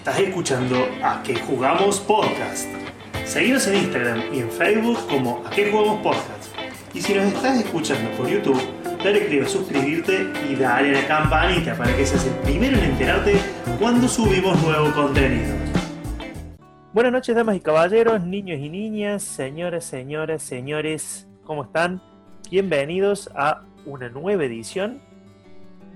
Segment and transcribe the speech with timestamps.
[0.00, 2.66] Estás escuchando A qué jugamos podcast.
[3.26, 6.56] Seguinos en Instagram y en Facebook como A qué jugamos podcast.
[6.94, 8.58] Y si nos estás escuchando por YouTube,
[9.04, 12.84] dale click a suscribirte y dale a la campanita para que seas el primero en
[12.84, 13.34] enterarte
[13.78, 15.54] cuando subimos nuevo contenido.
[16.94, 22.00] Buenas noches, damas y caballeros, niños y niñas, señoras, señoras, señores, ¿cómo están?
[22.50, 25.02] Bienvenidos a una nueva edición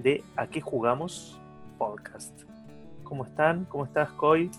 [0.02, 1.41] de A qué jugamos
[1.79, 2.43] podcast.
[3.05, 3.66] ¿Cómo están?
[3.66, 4.50] ¿Cómo estás, Coy?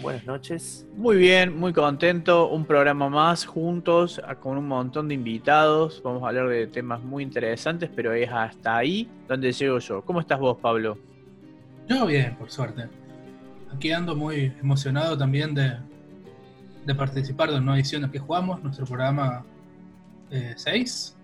[0.00, 0.86] Buenas noches.
[0.96, 2.48] Muy bien, muy contento.
[2.48, 6.00] Un programa más juntos con un montón de invitados.
[6.04, 10.02] Vamos a hablar de temas muy interesantes, pero es hasta ahí donde llego yo.
[10.02, 10.96] ¿Cómo estás vos, Pablo?
[11.88, 12.84] Yo bien, por suerte.
[13.74, 15.76] Aquí ando muy emocionado también de,
[16.86, 19.44] de participar de una edición de que jugamos, nuestro programa
[20.30, 21.16] 6.
[21.16, 21.18] Eh,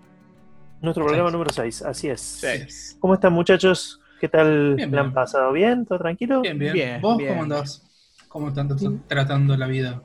[0.83, 2.21] nuestro programa número 6, así es.
[2.21, 2.97] Seis.
[3.01, 4.01] ¿Cómo están, muchachos?
[4.25, 4.77] ¿Qué tal?
[4.77, 5.15] Bien, ¿Le han bien.
[5.15, 5.85] pasado bien?
[5.85, 6.41] ¿Todo tranquilo?
[6.41, 6.73] Bien, bien.
[6.73, 7.29] Bien, ¿Vos bien.
[7.29, 7.87] cómo andás?
[8.27, 9.03] ¿Cómo están Bien.
[9.07, 10.01] tratando la vida?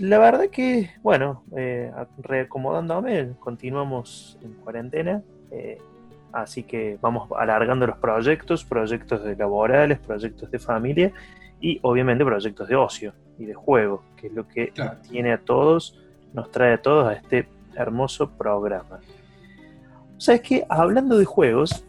[0.00, 5.78] La verdad que, bueno, eh, reacomodándome, continuamos en cuarentena, eh,
[6.32, 11.12] así que vamos alargando los proyectos, proyectos de laborales, proyectos de familia
[11.60, 14.98] y obviamente proyectos de ocio y de juego, que es lo que Claro.
[15.08, 15.96] tiene a todos,
[16.32, 18.98] nos trae a todos a este hermoso programa.
[20.18, 20.66] ¿Sabes qué?
[20.68, 21.84] Hablando de juegos,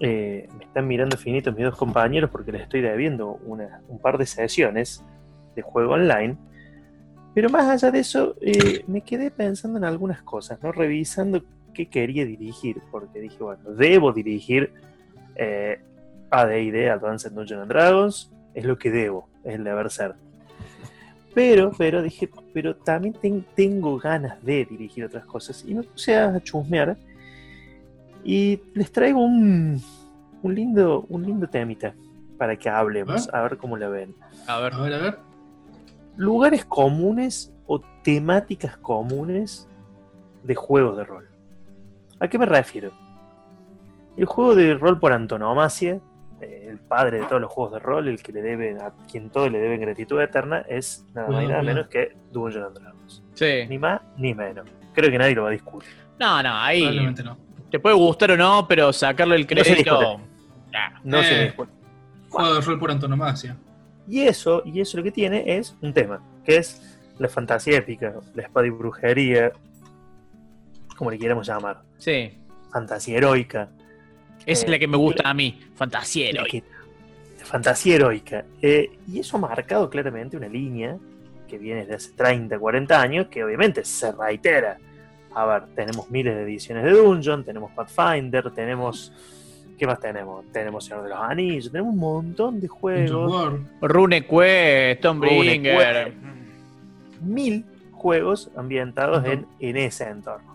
[0.00, 4.26] eh, me están mirando finitos mis dos compañeros porque les estoy debiendo un par de
[4.26, 5.04] sesiones
[5.54, 6.36] de juego online.
[7.34, 10.58] Pero más allá de eso, eh, me quedé pensando en algunas cosas.
[10.62, 14.72] Revisando qué quería dirigir, porque dije, bueno, debo dirigir
[15.36, 15.78] eh,
[16.30, 20.14] AD&D, Advanced Dungeons and Dragons, es lo que debo, es el deber ser.
[21.34, 25.64] Pero, pero dije, pero también ten- tengo ganas de dirigir otras cosas.
[25.66, 26.96] Y me puse a chusmear
[28.24, 29.80] y les traigo un,
[30.42, 31.94] un lindo, un lindo temita
[32.38, 34.14] para que hablemos, a ver cómo la ven
[34.46, 34.74] A ver.
[34.74, 35.18] A ver, a ver.
[36.16, 39.68] lugares comunes o temáticas comunes
[40.42, 41.28] de juegos de rol.
[42.18, 42.92] ¿A qué me refiero?
[44.16, 46.00] El juego de rol por antonomasia,
[46.40, 49.48] el padre de todos los juegos de rol, el que le debe, a quien todo
[49.48, 53.22] le debe gratitud eterna, es nada más y nada menos que Dungeons and Dragons.
[53.34, 53.66] Sí.
[53.68, 54.66] Ni más ni menos.
[54.94, 55.90] Creo que nadie lo va a discutir.
[56.18, 57.36] No, no, ahí Probablemente no.
[57.70, 59.98] Te puede gustar o no, pero sacarle el No se crédito.
[59.98, 60.22] discute.
[60.74, 61.44] Ah, No se Eh.
[61.46, 61.72] discute.
[62.28, 63.56] Juego de rol por antonomasia.
[64.08, 68.14] Y eso, y eso lo que tiene es un tema, que es la fantasía épica,
[68.34, 69.52] la espada y brujería,
[70.96, 71.82] como le quieramos llamar.
[71.98, 72.36] Sí.
[72.72, 73.68] Fantasía heroica,
[74.46, 75.60] Esa es Eh, la que me gusta a mí.
[75.74, 76.66] Fantasía heroica.
[77.44, 78.44] fantasía heroica.
[78.62, 80.96] Eh, y eso ha marcado claramente una línea
[81.48, 84.78] que viene desde hace 30, 40 años, que obviamente se reitera.
[85.34, 89.12] A ver, tenemos miles de ediciones de Dungeon, tenemos Pathfinder, tenemos...
[89.78, 90.44] ¿Qué más tenemos?
[90.52, 93.66] Tenemos Señor de los Anillos, tenemos un montón de juegos, World.
[93.80, 96.12] Rune Quest, Stormbringer.
[96.14, 96.30] Rune
[97.22, 100.54] mil juegos ambientados en, en ese entorno.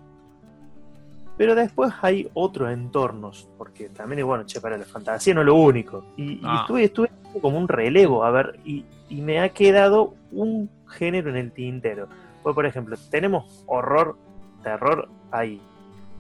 [1.38, 5.47] Pero después hay otros entornos, porque también es bueno, che, para la fantasía no es
[5.47, 6.06] lo único.
[6.16, 6.59] Y, y Ah.
[6.62, 7.09] estuve, estuve
[7.41, 12.08] como un relevo, a ver, y, y me ha quedado un género en el tintero.
[12.41, 14.18] Pues, por ejemplo, tenemos horror,
[14.66, 15.62] terror, hay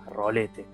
[0.05, 0.65] rolete.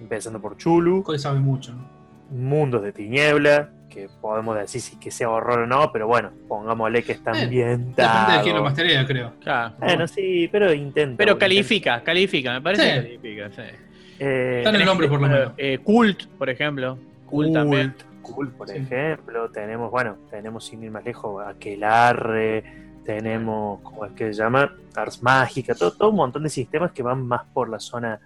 [0.00, 1.72] Empezando por Chulu, Coy sabe mucho.
[1.72, 1.88] ¿no?
[2.30, 7.02] Mundos de Tiniebla, que podemos decir si que sea horror o no, pero bueno, pongámosle
[7.02, 8.20] que está Eh, ambientado.
[8.20, 9.32] Depende de quién lo mastería, creo.
[9.40, 9.74] Claro.
[9.78, 11.16] Bueno, sí, pero intenta.
[11.16, 11.38] Pero intenta.
[11.38, 12.90] califica, califica, me parece Sí.
[12.90, 13.76] que califica, sí.
[14.20, 15.52] Eh, Está en el nombre, por lo menos.
[15.56, 16.98] Eh, Cult, por ejemplo.
[17.26, 17.94] Cult, también.
[18.22, 18.76] Cult, por Sí.
[18.76, 19.50] ejemplo.
[19.50, 24.74] Tenemos, bueno, tenemos sin ir más lejos, Aquelarre, tenemos, ¿cómo es que se llama?
[24.94, 28.20] Ars Mágica, todo, todo un montón de sistemas que van más por la zona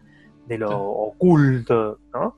[0.46, 0.74] de lo Sí.
[0.76, 2.36] oculto, ¿no?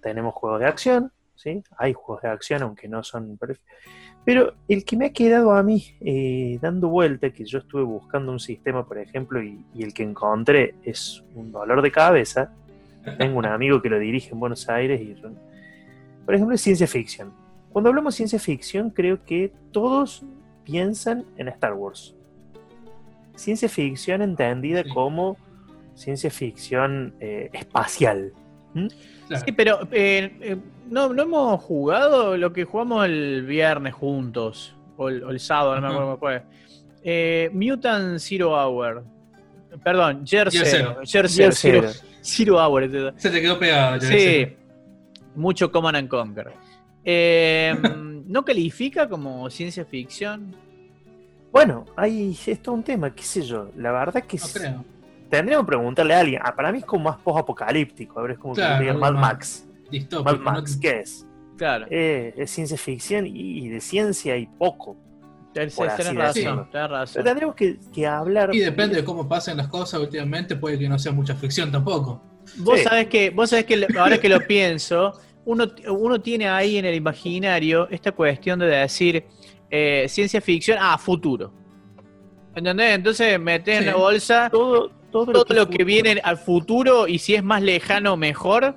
[0.00, 1.62] Tenemos juegos de acción, ¿sí?
[1.78, 3.38] Hay juegos de acción, aunque no son...
[4.24, 8.30] Pero el que me ha quedado a mí eh, dando vuelta, que yo estuve buscando
[8.30, 12.52] un sistema, por ejemplo, y, y el que encontré es un dolor de cabeza.
[13.18, 15.16] Tengo un amigo que lo dirige en Buenos Aires y,
[16.24, 17.32] por ejemplo, es ciencia ficción.
[17.70, 20.24] Cuando hablamos de ciencia ficción, creo que todos
[20.64, 22.14] piensan en Star Wars.
[23.34, 24.90] Ciencia ficción entendida Sí.
[24.90, 25.36] como
[25.94, 28.32] ciencia ficción eh, espacial.
[28.74, 28.86] ¿Mm?
[29.28, 29.44] Claro.
[29.46, 30.56] Sí, pero eh, eh,
[30.88, 34.76] no, no hemos jugado lo que jugamos el viernes juntos.
[34.96, 36.42] O el, o el sábado, no me acuerdo cómo fue.
[37.02, 39.04] Eh, Mutant Zero Hour.
[39.82, 41.90] Perdón, Year Year Zero.
[42.22, 42.58] Zero.
[42.58, 43.12] Hour.
[43.16, 44.00] Se te quedó pegado.
[44.00, 44.54] Sí,
[45.34, 46.52] mucho Command and Conquer.
[47.04, 47.74] Eh,
[48.26, 50.54] ¿No califica como ciencia ficción?
[51.52, 53.70] Bueno, ahí es todo un tema, qué sé yo.
[53.76, 54.84] La verdad que No es- creo.
[55.28, 56.40] tendríamos que preguntarle a alguien.
[56.44, 58.18] Ah, para mí es como más post-apocalíptico.
[58.18, 59.66] A ver, es como Claro, que Mad Max.
[60.24, 60.38] Mad ¿no?
[60.40, 61.26] Max, ¿qué es?
[61.58, 61.86] Claro.
[61.90, 64.96] Eh, es ciencia ficción y, de ciencia y poco.
[65.52, 67.12] Tenés razón, tenés razón.
[67.12, 68.54] Pero tendremos que, que hablar.
[68.54, 72.22] Y depende de cómo pasen las cosas últimamente, puede que no sea mucha ficción tampoco.
[72.56, 72.84] Vos Sí.
[72.84, 75.12] sabés que, vos sabés que ahora que lo pienso,
[75.44, 79.24] uno, uno tiene ahí en el imaginario esta cuestión de decir
[79.70, 81.52] eh, ciencia ficción, ah, futuro.
[82.54, 82.94] ¿Entendés?
[82.94, 87.42] Entonces metés en la bolsa todo, todo, lo que viene al futuro y si es
[87.42, 88.76] más lejano, mejor.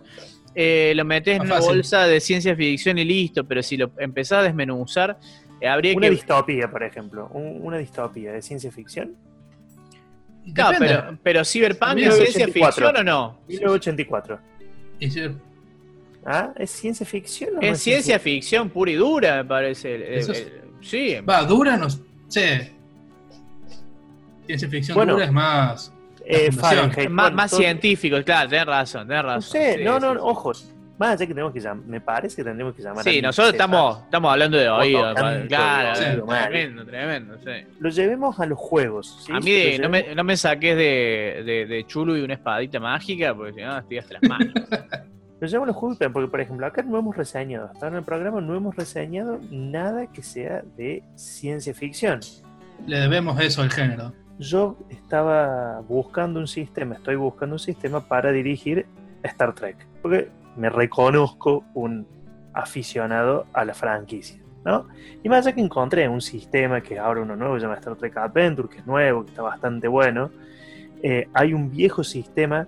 [0.55, 4.39] eh, lo metés en una bolsa de ciencia ficción y listo, pero si lo empezás
[4.39, 5.19] a desmenuzar,
[5.59, 6.11] eh, habría Una que...
[6.11, 7.29] distopía, por ejemplo.
[7.33, 9.15] Un- una distopía de ciencia ficción.
[10.79, 12.71] Pero, pero Cyberpunk es ciencia 84.
[12.71, 13.39] ficción o no?
[13.47, 14.39] 1984.
[14.99, 15.21] Y si-
[16.25, 16.51] ¿Ah?
[16.57, 19.95] ¿Es ciencia ficción o no Es ciencia ficción pura y dura, me parece.
[19.95, 21.87] Eh, es- eh, sí, Va, dura, no
[22.27, 22.71] sé.
[24.45, 25.91] Ciencia ficción Bueno, dura es más.
[26.25, 26.51] Eh.
[26.51, 27.09] Fahrenheit.
[27.09, 29.51] más, Bueno, más todo- científico, claro, tenés razón, tenés No razón.
[29.51, 30.51] sé, Sí, no, no, sí, ojo.
[30.97, 33.53] Más allá que tenemos que llamar, me parece que tendremos que llamar a Sí, nosotros
[33.53, 35.09] estamos, estamos hablando de oído.
[35.13, 37.37] tocando Claro, tremendo, tremendo.
[37.39, 37.67] sí.
[37.79, 39.23] Lo llevemos a los juegos.
[39.25, 39.31] ¿sí?
[39.33, 42.79] A mí de- no, me, no me saques de, de, de chulo y una espadita
[42.79, 44.53] mágica, porque si no estoy hasta las manos.
[45.39, 48.03] Lo llevamos a los juegos, porque por ejemplo, acá no hemos reseñado, hasta en el
[48.03, 52.21] programa no hemos reseñado nada que sea de ciencia ficción.
[52.87, 54.13] Le debemos eso al género.
[54.39, 58.85] Yo estaba buscando un sistema, estoy buscando un sistema para dirigir
[59.23, 62.07] Star Trek, porque me reconozco un
[62.53, 64.87] aficionado a la franquicia, ¿no?
[65.21, 68.15] Y más allá que encontré un sistema que ahora uno nuevo se llama Star Trek
[68.17, 70.31] Adventure, que es nuevo, que está bastante bueno,
[71.03, 72.67] eh, hay un viejo sistema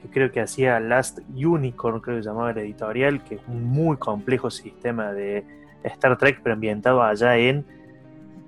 [0.00, 3.64] que creo que hacía Last Unicorn, creo que se llamaba la editorial, que es un
[3.64, 5.44] muy complejo sistema de
[5.84, 7.64] Star Trek, pero ambientado allá en,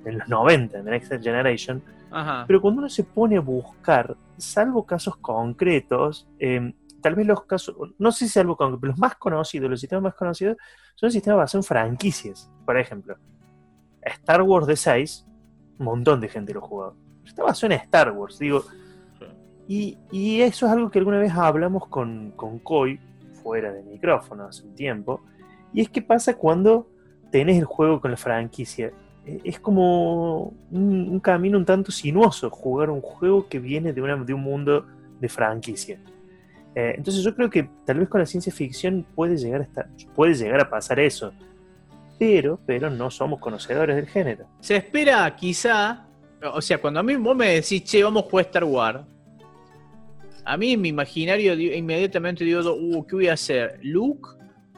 [0.04, 1.82] en los 90, en The Next Generation.
[2.10, 2.44] Ajá.
[2.46, 7.76] Pero cuando uno se pone a buscar, salvo casos concretos, eh, tal vez los casos,
[7.98, 10.56] no sé si salvo concretos, pero los más conocidos, los sistemas más conocidos,
[10.94, 12.50] son sistemas basados en franquicias.
[12.64, 13.16] Por ejemplo,
[14.02, 15.26] Star Wars de 6,
[15.78, 16.96] un montón de gente lo ha jugado.
[17.24, 18.64] Está basado en Star Wars, digo.
[19.68, 19.96] Y,
[20.40, 22.98] eso es algo que alguna vez hablamos con, con Coy,
[23.42, 25.22] fuera de micrófono, hace un tiempo.
[25.72, 26.88] Y es que pasa cuando
[27.30, 28.92] tenés el juego con la franquicia.
[29.24, 34.02] Eh, Es como un, un camino un tanto sinuoso jugar un juego que viene de,
[34.02, 34.86] una, de un mundo
[35.20, 35.98] de franquicia.
[36.74, 39.88] Eh, entonces yo creo que tal vez con la ciencia ficción puede llegar a, estar,
[40.14, 41.32] puede llegar a pasar eso.
[42.18, 44.46] Pero, pero no somos conocedores del género.
[44.60, 46.06] Se espera quizá,
[46.52, 49.00] o sea, cuando a mí vos me decís, che, vamos a jugar Star Wars,
[50.44, 53.78] a mí en mi imaginario di- inmediatamente digo, uh, ¿qué voy a hacer?
[53.82, 54.28] ¿Luke?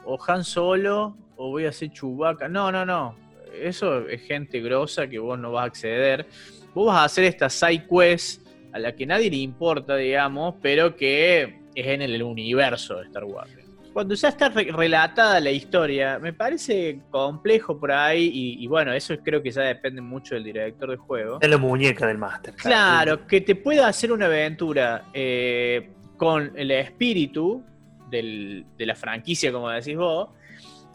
[0.03, 1.17] ¿O Han Solo?
[1.37, 2.47] ¿O voy a hacer Chewbacca?
[2.47, 3.15] No, no, no.
[3.59, 6.25] Eso es gente grosa que vos no vas a acceder.
[6.73, 10.95] Vos vas a hacer esta side quest a la que nadie le importa, digamos, pero
[10.95, 13.51] que es en el universo de Star Wars.
[13.95, 18.91] Cuando ya está re- relatada la historia, me parece complejo por ahí, y, y bueno,
[18.91, 21.37] eso creo que ya depende mucho del director de juego.
[21.39, 22.53] Es la muñeca del máster.
[22.55, 27.63] Claro, que te pueda hacer una aventura eh, con el espíritu
[28.11, 30.27] del- de la franquicia, como decís vos,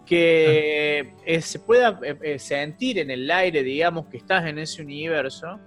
[0.05, 5.59] que eh, se pueda eh, sentir en el aire, digamos, que estás en ese universo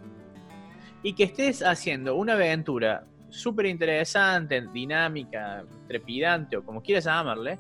[1.01, 7.57] y que estés haciendo una aventura súper interesante, dinámica, trepidante o como quieras llamarle,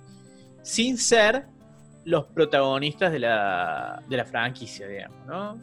[0.61, 1.45] sin ser
[2.05, 5.57] los protagonistas de la, de la franquicia, digamos, ¿no?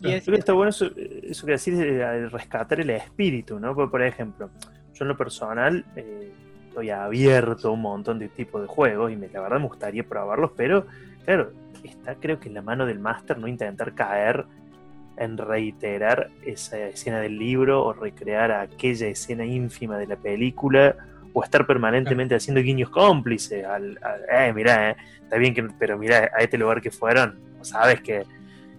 [0.00, 3.74] Y es- creo que está bueno eso, eso que decís de rescatar el espíritu, ¿no?
[3.74, 4.50] Por, por ejemplo,
[4.94, 6.32] yo en lo personal eh,
[6.68, 10.02] estoy abierto a un montón de tipos de juegos y me, la verdad me gustaría
[10.04, 10.86] probarlos, pero
[11.24, 14.44] claro, está creo que en la mano del máster no intentar caer
[15.18, 20.94] en reiterar esa escena del libro o recrear aquella escena ínfima de la película
[21.32, 25.98] o estar permanentemente haciendo guiños cómplices al, al- eh, mirá, eh, está bien que, pero
[25.98, 28.24] mirá, a este lugar que fueron, sabes que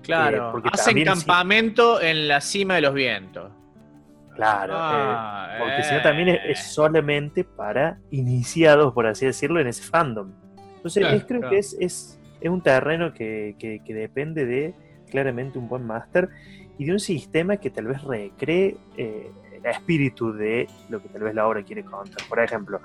[0.01, 3.51] Claro, Eh, porque hacen campamento en la cima de los vientos.
[4.35, 6.51] Claro, Ah, eh, porque si no también es, eh.
[6.51, 10.31] es solamente para iniciados, por así decirlo, en ese fandom.
[10.77, 11.51] Entonces Claro, es, creo claro.
[11.51, 14.73] que es, es, es un terreno que, que- que depende de
[15.09, 16.29] claramente un buen máster
[16.77, 21.23] y de un sistema que tal vez recree eh, el espíritu de lo que tal
[21.23, 22.27] vez la obra quiere contar.
[22.27, 22.79] Por ejemplo,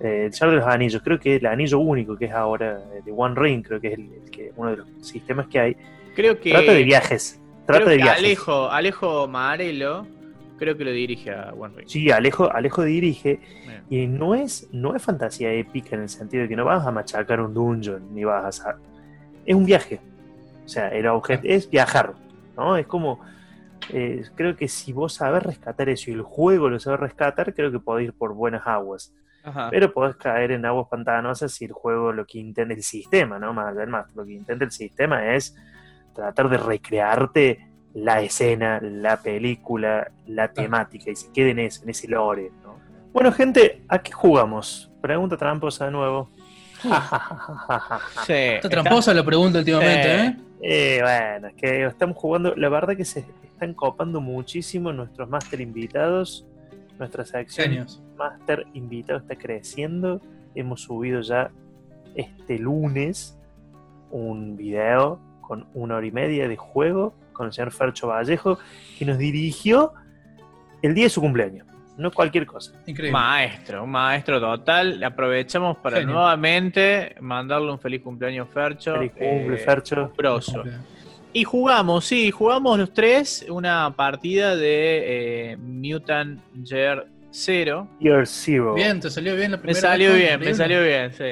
[0.00, 3.02] eh, el Señor de los Anillos, creo que el anillo único que es ahora eh,
[3.04, 5.76] de One Ring, creo que es el, el que, uno de los sistemas que hay,
[6.14, 7.40] Creo que, trata de viajes.
[7.66, 8.24] Trata creo de que viajes.
[8.24, 10.06] Alejo, Alejo Marelo,
[10.58, 11.88] creo que lo dirige a One Ring.
[11.88, 13.82] Sí, Alejo, Alejo dirige Bien.
[13.88, 16.90] Y no es, no es fantasía épica en el sentido de que no vas a
[16.90, 18.76] machacar un dungeon, ni vas a...
[19.44, 20.00] Es un viaje.
[20.70, 22.14] O sea, el objeto es viajar,
[22.56, 22.76] ¿no?
[22.76, 23.18] Es como...
[23.92, 27.72] eh, creo que si vos sabés rescatar eso y el juego lo sabe rescatar, creo
[27.72, 29.12] que podés ir por buenas aguas.
[29.42, 29.68] Ajá.
[29.70, 33.52] Pero podés caer en aguas pantanosas si el juego lo que intenta, el sistema, ¿no?
[33.52, 35.56] Más allá del más, lo que intenta el sistema es
[36.14, 41.90] tratar de recrearte la escena, la película, la temática, y se quede en eso, en
[41.90, 42.78] ese lore, ¿no?
[43.12, 44.88] Bueno, gente, ¿a qué jugamos?
[45.00, 46.30] Pregunta tramposa de nuevo.
[48.26, 50.26] Sí, Está tramposa la pregunta últimamente, Sí.
[50.26, 50.36] ¿eh?
[50.62, 55.60] Eh, bueno, es que estamos jugando, la verdad que se están copando muchísimo nuestros máster
[55.60, 56.46] invitados,
[56.98, 57.86] nuestra sección.
[58.16, 60.20] Master invitado está creciendo.
[60.54, 61.50] Hemos subido ya
[62.14, 63.38] este lunes
[64.10, 68.58] un video con una hora y media de juego con el señor Fercho Vallejo,
[68.98, 69.94] que nos dirigió
[70.82, 71.66] el día de su cumpleaños.
[72.00, 72.72] No cualquier cosa.
[72.86, 73.12] Increíble.
[73.12, 75.02] Maestro, un maestro total.
[75.04, 78.94] Aprovechamos para nuevamente mandarle un feliz cumpleaños, Fercho.
[78.94, 80.12] Feliz cumple, Eh, Fercho.
[80.16, 80.62] grosso.
[81.32, 87.86] Y jugamos, sí, jugamos los tres una partida de eh, Mutant Year Zero.
[88.00, 88.74] Year Zero.
[88.74, 91.24] Bien, te salió bien la Me primera salió vez, bien, me salió bien, sí.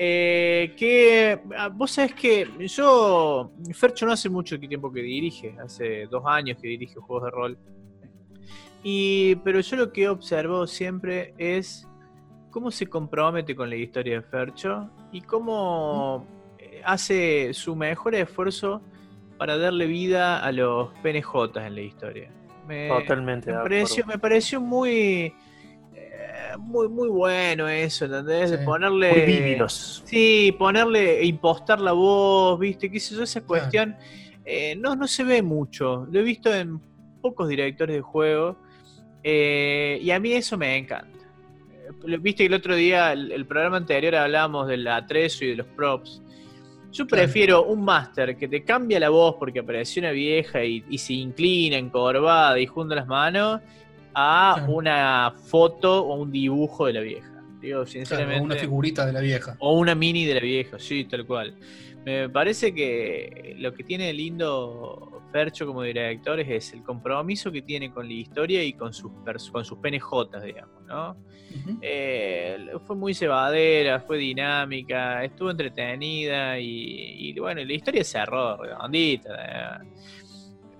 [0.00, 6.06] Eh, que ah, vos sabés que yo, Fercho no hace mucho tiempo que dirige, hace
[6.06, 7.58] dos años que dirige juegos de rol.
[8.82, 11.86] Y, pero yo lo que he observado siempre es
[12.50, 16.26] cómo se compromete con la historia de Fercho y cómo
[16.58, 18.80] eh, hace su mejor esfuerzo
[19.36, 22.30] para darle vida a los PNJ en la historia.
[22.66, 23.50] Me, Totalmente.
[23.50, 25.32] me de pareció, me pareció muy,
[25.94, 28.50] eh, muy, muy bueno eso, ¿entendés?
[28.50, 29.10] De ponerle.
[29.12, 30.02] Muy vívidos.
[30.04, 32.90] Sí, ponerle, impostar la voz, ¿viste?
[32.90, 33.22] ¿Qué sé yo?
[33.22, 33.46] Esa Claro.
[33.48, 33.96] cuestión
[34.44, 36.06] eh, no, no se ve mucho.
[36.10, 36.80] Lo he visto en
[37.20, 38.56] pocos directores de juego
[39.22, 41.18] eh, y a mí eso me encanta.
[42.06, 45.56] Eh, Viste que el otro día, el, el programa anterior, hablábamos del atrezo y de
[45.56, 46.22] los props.
[46.90, 50.96] Yo prefiero un máster que te cambia la voz porque apareció una vieja y, y
[50.98, 53.60] se inclina encorvada y junta las manos
[54.14, 54.72] a Claro.
[54.72, 57.28] una foto o un dibujo de la vieja.
[57.60, 58.42] Digo, Claro, sinceramente.
[58.42, 59.56] una figurita de la vieja.
[59.58, 61.54] O una mini de la vieja, sí, tal cual.
[62.06, 67.90] Me parece que lo que tiene lindo Fercho como director es el compromiso que tiene
[67.92, 69.12] con la historia y con sus,
[69.52, 71.16] con sus PNJ, digamos, ¿no?
[71.82, 79.80] Eh, fue muy cebadera, fue dinámica, estuvo entretenida y, y, bueno, la historia cerró redondita.
[79.82, 79.88] eh.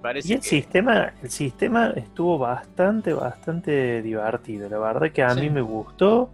[0.01, 4.69] Parece Y el que- sistema, el sistema estuvo bastante, bastante divertido.
[4.69, 5.41] La verdad que a Sí.
[5.41, 6.31] mí me gustó.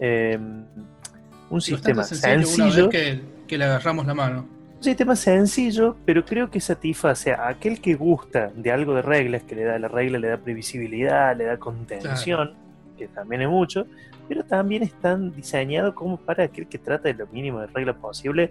[0.00, 0.36] Eh,
[1.50, 4.48] un Y sistema sencillo, sencillo, una vez que, que le agarramos la mano.
[4.78, 9.42] Un sistema sencillo, pero creo que satisface a aquel que gusta de algo de reglas,
[9.42, 12.54] que le da la regla, le da previsibilidad, le da contención,
[12.96, 13.86] que también es mucho,
[14.28, 18.50] pero también están diseñados como para aquel que trata de lo mínimo de reglas posible,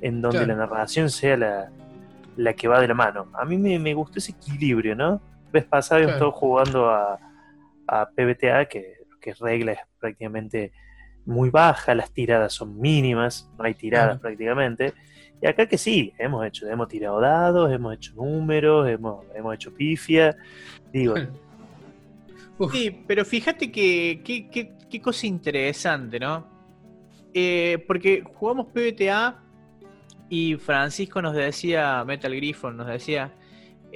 [0.00, 0.52] en donde Claro.
[0.60, 1.70] la narración sea la,
[2.36, 3.26] la que va de la mano.
[3.34, 5.20] A mí me, me gustó ese equilibrio, ¿no?
[5.52, 6.12] Ves pasado Claro.
[6.14, 7.18] estado jugando a,
[7.88, 10.72] a PBTA, que, que regla es prácticamente
[11.26, 14.20] muy baja, las tiradas son mínimas, no hay tiradas Claro.
[14.20, 14.94] prácticamente.
[15.42, 19.72] Y acá que sí, hemos hecho, hemos tirado dados, hemos hecho números, hemos, hemos hecho
[19.74, 20.36] pifia.
[20.92, 21.14] Digo,
[22.58, 26.46] Uf, Sí, pero fíjate que qué, qué- qué cosa interesante, ¿no?
[27.34, 29.42] Eh, porque jugamos PBTA
[30.28, 33.32] y Francisco nos decía, Metal Griffon nos decía,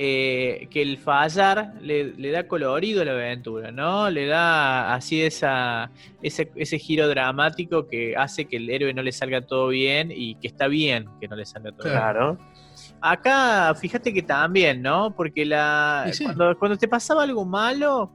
[0.01, 4.09] eh, que el fallar le, le da colorido a la aventura, ¿no?
[4.11, 5.91] Le da así esa,
[6.23, 10.37] ese, ese giro dramático que hace que el héroe no le salga todo bien y
[10.37, 11.95] que está bien que no le salga todo bien.
[11.97, 12.39] claro.
[13.01, 15.13] Acá, fíjate que también, ¿no?
[15.17, 16.23] Porque la, sí.
[16.25, 18.13] cuando, cuando te pasaba algo malo,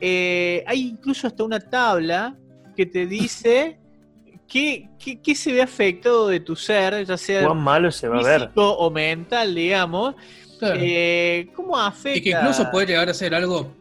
[0.00, 2.36] eh, hay incluso hasta una tabla
[2.76, 3.80] que te dice
[4.48, 8.20] qué, qué- qué se ve afectado de tu ser, ya sea Cuán malo se va
[8.20, 8.40] a ver.
[8.42, 10.14] físico o mental, digamos.
[10.58, 10.80] Claro.
[10.82, 12.18] Eh, ¿Cómo afecta?
[12.18, 13.72] y que incluso puede llegar a ser algo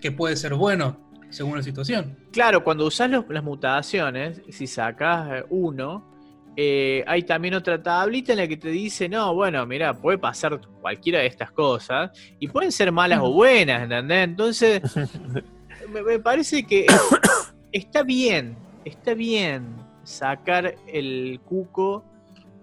[0.00, 0.96] que puede ser bueno
[1.30, 2.16] según la situación.
[2.32, 6.04] Claro, cuando usas los- las mutaciones, si sacas eh, uno,
[6.56, 10.60] eh, hay también otra tablita en la que te dice, no, bueno, mira, puede pasar
[10.80, 12.10] cualquiera de estas cosas
[12.40, 14.24] y pueden ser malas o buenas, ¿entendés?
[14.24, 14.82] Entonces,
[15.92, 16.86] me, me parece que
[17.72, 19.66] está bien, está bien
[20.02, 22.02] sacar el cuco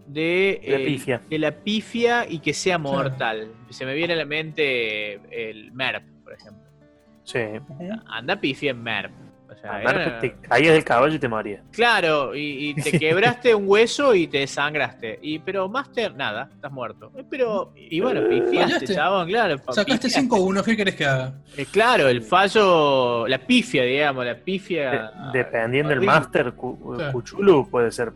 [0.07, 1.21] de, La eh, pifia.
[1.29, 3.49] de la pifia y que sea mortal.
[3.69, 6.63] Se me viene a la mente el MERP, por ejemplo.
[7.23, 7.39] Sí.
[8.07, 9.11] Anda pifia en MERP.
[9.47, 11.61] O sea, era- te caías del caballo y te morías.
[11.71, 15.17] Claro, y, y te quebraste un hueso y te desangraste.
[15.21, 17.11] Y, pero Master, nada, estás muerto.
[17.15, 19.57] Eh, Pero, y bueno, pifiaste, chabón, claro.
[19.69, 20.29] Sacaste pifiaste.
[20.29, 21.33] 5-1, ¿qué querés que haga?
[21.57, 25.11] Eh, claro, el fallo, la pifia, digamos, la pifia.
[25.31, 27.11] De- dependiendo del cu- Claro.
[27.13, 28.11] Cuchulu puede ser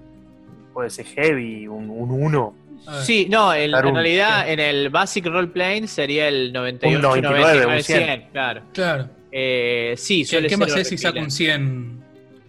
[0.79, 2.53] puede ser heavy, un 1-1.
[2.87, 3.03] A ver.
[3.03, 7.01] Sí, no, el- en un- realidad en el Basic Role Playing sería el 98, Un
[7.01, 8.03] 99, 99, un 100.
[8.05, 8.61] 100, claro.
[8.73, 9.09] Claro.
[9.29, 12.01] Eh, sí, ¿Qué, suele qué ser más es si saca un 100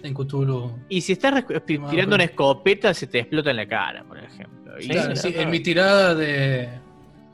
[0.04, 0.78] en Cthulhu.
[0.88, 4.74] Y si estás tirando una escopeta, se te explota en la cara, por ejemplo.
[4.80, 6.68] Y- Claro, sí, sí, en mi tirada de.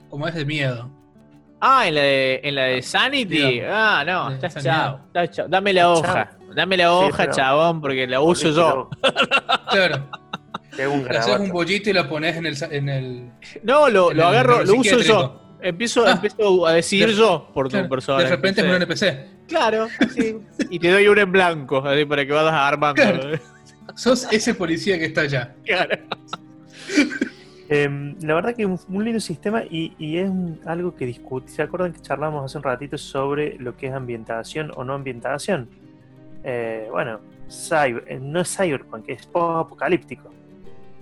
[0.08, 0.90] como es de miedo.
[1.60, 3.60] Ah, en la de, en la de Sanity.
[3.60, 5.00] Ah, no, estás chao.
[5.08, 5.46] estás chao.
[5.48, 5.92] Dame la Chao.
[5.92, 6.30] hoja.
[6.54, 8.88] Dame la hoja, pero- chabón, porque la uso yo.
[9.70, 10.08] Claro,
[10.76, 12.56] Te hago un le haces un bollito y la pones en el.
[12.56, 13.30] sa- En el
[13.62, 15.42] No, lo, en lo el agarro, lo uso yo.
[15.62, 16.12] Empiezo, Ah.
[16.12, 18.22] empiezo a decir De- yo por tu Claro, persona.
[18.22, 19.26] de repente es un NPC.
[19.48, 20.36] Claro, sí.
[20.70, 23.02] Y te doy uno en blanco, así para que vayas armando.
[23.02, 23.38] Claro.
[23.94, 25.54] Sos ese policía que está allá.
[25.64, 25.96] Claro.
[27.68, 31.48] Em, la verdad que un, un lindo sistema y, y es un- algo que discute.
[31.50, 35.68] ¿Se acuerdan que charlamos hace un ratito sobre lo que es ambientación o no ambientación?
[36.44, 37.18] Eh, bueno,
[37.48, 40.32] cyber- eh, no es cyberpunk, es post-apocalíptico.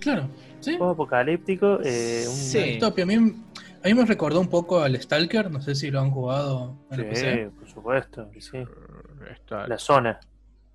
[0.05, 0.29] Claro,
[0.61, 0.77] sí.
[0.77, 2.59] Post-apocalíptico, eh, un- Sí.
[2.61, 3.05] Distopia.
[3.05, 5.51] A mí, a mí me recordó un poco al Stalker.
[5.51, 7.33] No sé si lo han jugado en el PC.
[7.51, 8.59] Sí, por supuesto, sí.
[9.33, 10.21] Está, La zona.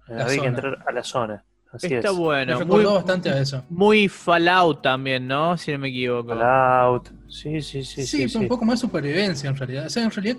[0.07, 1.45] La Había que entrar a la zona.
[1.71, 2.13] Así está es.
[2.15, 2.53] Me bueno.
[2.55, 3.63] Muy, recordó bastante a eso.
[3.69, 5.55] muy Fallout también, ¿no?
[5.55, 6.29] Si no me equivoco.
[6.29, 7.09] Fallout.
[7.27, 8.01] Sí, sí, sí.
[8.01, 8.38] Sí, sí, pero sí.
[8.39, 9.86] un poco más supervivencia en realidad.
[9.86, 10.38] O sea, en realidad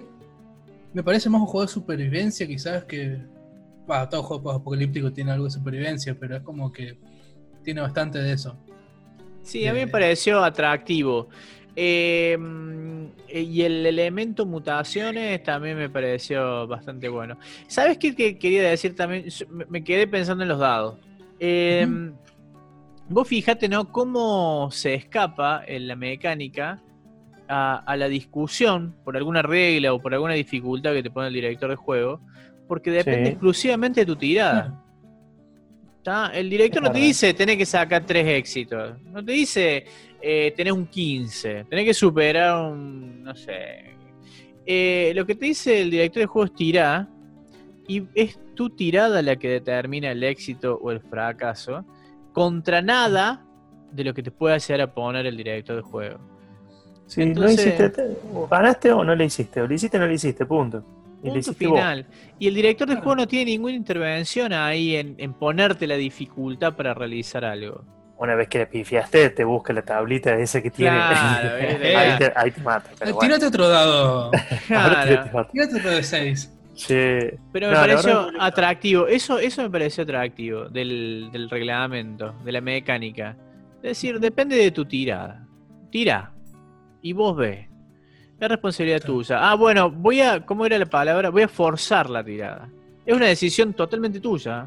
[0.93, 3.19] me parece más un juego de supervivencia quizás que...
[3.87, 6.99] Bah, todo juego apocalíptico tiene algo de supervivencia, pero es como que
[7.63, 8.57] tiene bastante de eso.
[9.43, 11.29] Sí, a mí me Eh, pareció atractivo.
[11.77, 17.39] Eh, mm, y el elemento mutaciones también me pareció bastante bueno.
[17.69, 19.27] ¿Sabes qué, qué quería decir también?
[19.69, 20.97] Me quedé pensando en los dados.
[21.39, 21.87] Eh,
[23.09, 23.91] Vos fíjate, ¿no?
[23.91, 26.81] Cómo se escapa en la mecánica
[27.49, 31.35] a, a la discusión por alguna regla o por alguna dificultad que te pone el
[31.35, 32.21] director de juego,
[32.69, 33.31] porque depende Sí.
[33.33, 34.81] exclusivamente de tu tirada.
[36.03, 36.31] ¿Tá?
[36.33, 38.95] El director no te dice tenés que sacar tres éxitos.
[39.05, 39.85] No te dice
[40.21, 41.65] eh, tenés un 15.
[41.69, 43.23] Tenés que superar un.
[43.23, 43.97] No sé.
[44.67, 47.09] Eh, lo que te dice el director de juego es tirar.
[47.87, 51.85] Y es tu tirada la que determina el éxito o el fracaso.
[52.33, 53.45] Contra nada
[53.91, 56.19] de lo que te pueda hacer a poner el director de juego.
[57.07, 60.07] Sí, Entonces- no hiciste, o ganaste o no le hiciste, o le hiciste o no
[60.07, 60.85] le hiciste, punto.
[61.21, 61.57] Punto vos.
[61.57, 62.07] final.
[62.39, 63.05] Y el director de Claro.
[63.05, 67.85] juego no tiene ninguna intervención ahí en, en ponerte la dificultad para realizar algo.
[68.19, 70.97] Una vez que le pifiaste, te busca la tablita esa que tiene.
[70.97, 71.51] Claro,
[71.99, 72.91] ahí, te, ahí te mata.
[72.99, 73.21] Pero bueno.
[73.37, 74.25] Tírate otro dado.
[74.71, 75.09] Ahora Claro.
[75.09, 75.49] tírate otro.
[75.53, 76.57] Tírate otro de 6.
[76.75, 76.95] Sí.
[77.53, 79.07] Pero me No, pareció atractivo.
[79.07, 83.37] Eso, eso me pareció atractivo del, del reglamento, de la mecánica.
[83.77, 85.47] Es decir, depende de tu tirada.
[85.91, 86.33] Tira.
[87.03, 87.67] Y vos ves.
[88.41, 89.15] Es responsabilidad Claro.
[89.15, 89.51] tuya.
[89.51, 90.45] Ah, bueno, voy a.
[90.47, 91.29] ¿Cómo era la palabra?
[91.31, 92.69] Voy a forzar la tirada.
[93.05, 94.67] Es una decisión totalmente tuya.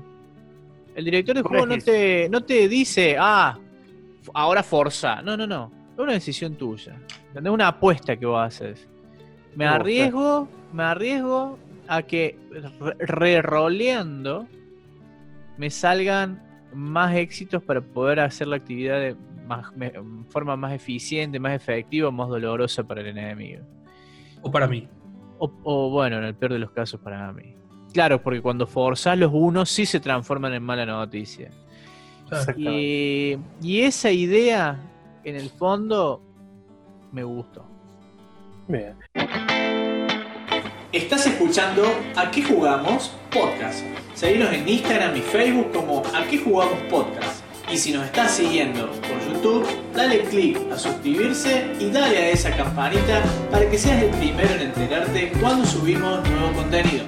[0.95, 3.57] El director de ¿Cómo juego no te, no te dice, ah,
[4.33, 5.21] ahora forza.
[5.23, 5.71] No, no, no.
[5.93, 6.95] Es una decisión tuya.
[7.33, 8.87] Es una apuesta que vos haces.
[9.55, 11.57] Me arriesgo, me arriesgo
[11.87, 12.37] a que
[12.79, 14.47] re- re-roleando
[15.57, 16.41] me salgan
[16.73, 19.93] más éxitos para poder hacer la actividad de más, me-
[20.29, 23.63] forma más eficiente, más efectiva, más dolorosa para el enemigo.
[24.41, 24.87] O para mí.
[25.39, 27.55] O, o, bueno, en el peor de los casos para mí.
[27.93, 31.49] Claro, porque cuando forzás los unos sí se transforman en mala noticia.
[32.57, 34.79] Y, y esa idea,
[35.23, 36.21] en el fondo,
[37.11, 37.65] me gustó.
[38.67, 38.95] Bien.
[40.91, 41.83] Estás escuchando
[42.15, 43.15] ¿A qué jugamos?
[43.31, 43.83] Podcast.
[44.13, 47.42] Seguinos en Instagram y Facebook como ¿A qué jugamos podcast?
[47.73, 52.55] Y si nos estás siguiendo por YouTube, dale click a suscribirse y dale a esa
[52.55, 57.03] campanita para que seas el primero en enterarte cuando subimos nuevo contenido.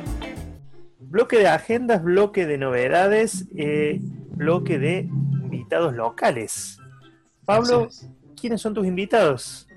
[0.98, 4.00] Bloque de agendas, bloque de novedades, eh,
[4.32, 6.80] bloque de invitados locales.
[7.46, 7.88] Pablo.
[8.36, 9.68] ¿quiénes son tus invitados?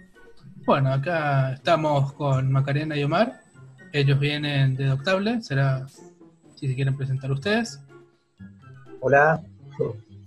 [0.64, 3.42] Bueno, acá estamos con Macarena y Omar.
[3.92, 5.42] Ellos vienen de Doctable.
[5.42, 5.86] Será
[6.56, 7.78] si se quieren presentar ustedes.
[9.00, 9.42] Hola,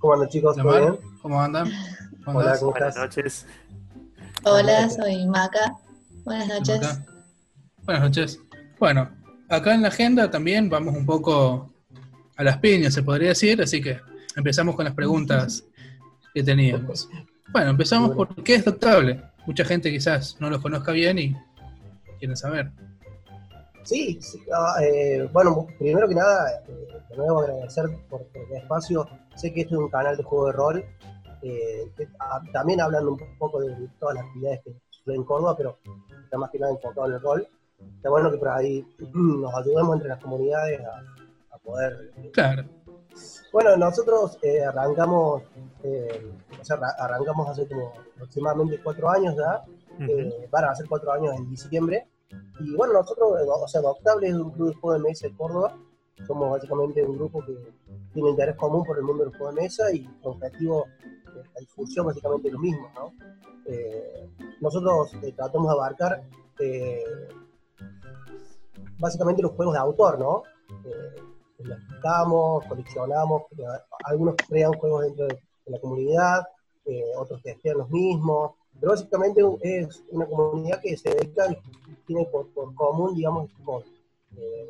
[0.02, 0.56] ¿cómo andan chicos?
[0.58, 1.18] ¿Todo Omar, bien?
[1.22, 1.72] ¿cómo andan?
[2.26, 2.98] ¿Cómo Hola, Buenas estás?
[2.98, 3.46] noches.
[4.44, 5.78] Hola, soy Maca.
[6.26, 7.00] Buenas noches.
[7.84, 8.40] Buenas noches.
[8.80, 9.10] Bueno,
[9.48, 11.72] acá en la agenda también vamos un poco
[12.36, 14.00] a las piñas, se podría decir, así que
[14.36, 15.64] empezamos con las preguntas
[16.34, 17.08] que teníamos.
[17.54, 19.24] Bueno, empezamos por qué es Doctable.
[19.46, 21.36] Mucha gente quizás no lo conozca bien y
[22.20, 22.72] quieren saber.
[23.84, 28.58] Sí, sí, ah, eh, bueno, primero que nada, eh, de nuevo agradecer por, por el
[28.58, 29.08] espacio.
[29.36, 30.86] Sé que esto es un canal de juego de rol,
[31.42, 32.08] eh, que,
[32.54, 35.78] también hablando un poco de todas las actividades que suceden en Córdoba, pero
[36.24, 37.48] está más que nada enfocado en el rol.
[37.98, 42.64] Está bueno que por ahí nos ayudemos entre las comunidades a, a poder Claro,
[43.52, 45.42] Bueno, nosotros eh, arrancamos,
[45.84, 49.64] eh, o sea, arra- arrancamos hace como aproximadamente cuatro años ya,
[49.96, 50.04] Ujú.
[50.12, 52.08] eh, van a ser cuatro años en diciembre.
[52.60, 55.36] Y bueno, nosotros, eh, o sea, Doctable es un club de juego de mesa de
[55.36, 55.78] Córdoba,
[56.28, 57.58] somos básicamente un grupo que
[58.14, 60.86] tiene interés común por el mundo del juego de mesa y con objetivo
[61.36, 63.14] la difusión básicamente lo mismo, ¿no?
[63.66, 66.24] Eh, nosotros eh, tratamos de abarcar
[66.60, 67.04] eh,
[69.00, 70.44] básicamente los juegos de autor, ¿no?
[70.86, 71.22] Eh,
[71.60, 73.64] los explicamos, coleccionamos, eh,
[74.06, 76.44] algunos crean juegos dentro de, de la comunidad,
[76.86, 81.46] eh, otros testean los mismos, pero básicamente es una comunidad que se dedica
[82.06, 83.50] tiene por, por común, digamos,
[84.36, 84.70] eh,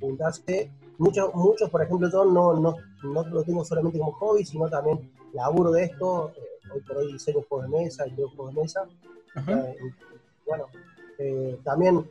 [0.00, 0.70] juntarse.
[0.98, 5.12] Muchos, muchos, por ejemplo, yo no, no, no lo tengo solamente como hobby, sino también
[5.32, 6.32] laburo de esto.
[6.36, 6.40] eh,
[6.72, 8.88] hoy por hoy diseño juegos de mesa y juegos de mesa.
[9.48, 9.76] Eh,
[10.46, 10.66] bueno,
[11.64, 12.10] también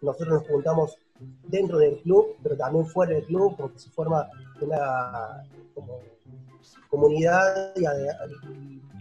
[0.00, 0.98] nosotros nos juntamos
[1.44, 4.28] dentro del club, pero también fuera del club, porque se forma
[4.60, 6.00] una como,
[6.88, 7.84] comunidad y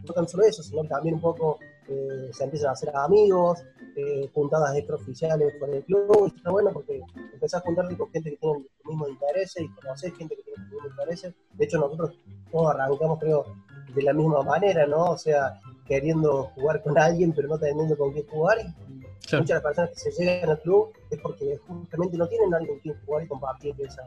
[0.06, 3.63] no tan solo eso, sino también un poco eh, se empiezan a hacer amigos,
[3.95, 7.01] eh, juntadas extraoficiales fuera del club, y está bueno porque
[7.33, 10.57] empezás a juntarte con gente que tiene los mismos intereses y conoces gente que tiene
[10.63, 11.33] los mismos intereses.
[11.53, 12.19] De hecho, nosotros
[12.51, 13.45] todos arrancamos, creo,
[13.93, 15.11] de la misma manera, ¿no?
[15.11, 18.57] O sea, queriendo jugar con alguien, pero no teniendo con quién jugar.
[18.59, 19.43] Y, y Claro.
[19.43, 22.73] muchas de las personas que se llegan al club es porque justamente no tienen alguien
[22.73, 24.01] con quien jugar y compartir esa,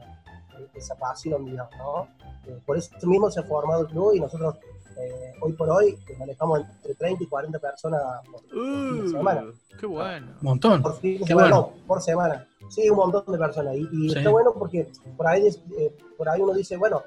[0.75, 2.09] esa pasión, digamos, ¿no?
[2.47, 4.57] Eh, por eso mismo se ha formado el club y nosotros
[4.99, 9.42] eh, hoy por hoy manejamos entre 30 y 40 personas por, fin de semana.
[9.42, 10.27] Uh, qué bueno.
[10.40, 10.83] Un montón.
[10.83, 11.73] por fin de Qué semana, bueno.
[11.77, 12.49] no, por semana.
[12.71, 13.75] Sí, un montón de personas.
[13.77, 14.19] Y, y Sí.
[14.19, 17.03] está bueno porque por ahí, eh, por ahí uno dice, bueno,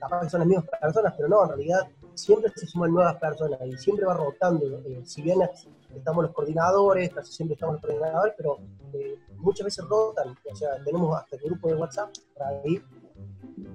[0.00, 1.80] capaz que son las mismas personas, pero no, en realidad
[2.16, 4.66] siempre se suman nuevas personas y siempre va rotando.
[4.86, 5.38] eh, si bien
[5.94, 8.58] estamos los coordinadores, casi siempre estamos los coordinadores, pero
[8.92, 10.36] eh, muchas veces rotan.
[10.50, 12.82] O sea, tenemos hasta el grupo de WhatsApp por ahí,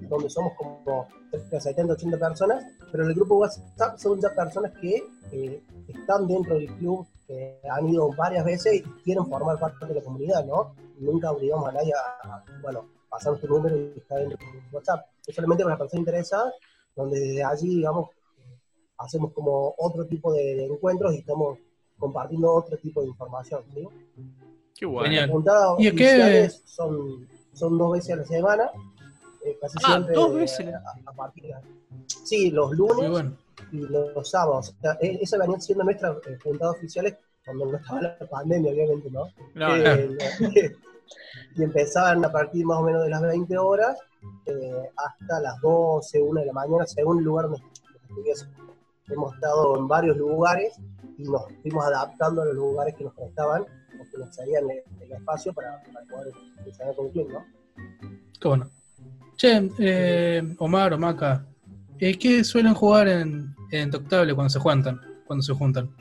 [0.08, 4.34] donde somos como cerca de 70, 80 personas, pero en el grupo WhatsApp son ya
[4.34, 9.58] personas que eh, están dentro del club, que han ido varias veces y quieren formar
[9.58, 10.74] parte de la comunidad, ¿no?
[10.98, 15.06] Nunca obligamos a nadie a, bueno, pasar tu número y estar dentro del WhatsApp.
[15.26, 16.54] Es solamente para personas interesadas,
[16.94, 18.10] donde desde allí, digamos,
[19.04, 21.58] hacemos como otro tipo de, de encuentros y estamos
[21.98, 23.88] compartiendo otro tipo de información, ¿sí?
[24.74, 25.14] Qué bueno.
[25.14, 28.70] Las juntadas ¿Y qué- oficiales son, son dos veces a la semana,
[29.44, 30.66] eh, casi Ah, siempre dos veces.
[30.66, 31.54] eh, a, a partir de...
[32.24, 33.36] Sí, los lunes bueno.
[33.70, 34.74] y los sábados.
[34.78, 38.72] O sea, e- esa venía siendo nuestras eh, juntadas oficiales cuando no estaba la pandemia,
[38.72, 39.26] obviamente, ¿no?
[39.54, 40.16] No, Eh,
[41.56, 43.98] y empezaban a partir más o menos de las 20 horas
[44.46, 48.46] eh, hasta las 12, 1 de la mañana, según el lugar donde donde estuviese.
[49.08, 50.74] Hemos estado en varios lugares
[51.18, 55.02] y nos fuimos adaptando a los lugares que nos prestaban o que nos salían el,
[55.02, 56.32] el espacio para, para poder
[56.64, 57.44] funcionar con el club, ¿no?
[58.40, 58.70] Qué bueno.
[59.36, 61.44] Che, eh, Omar o Maca,
[61.98, 65.00] eh, ¿qué suelen jugar en, en Toctable cuando se juntan?
[65.26, 65.94] Cuando se juntan?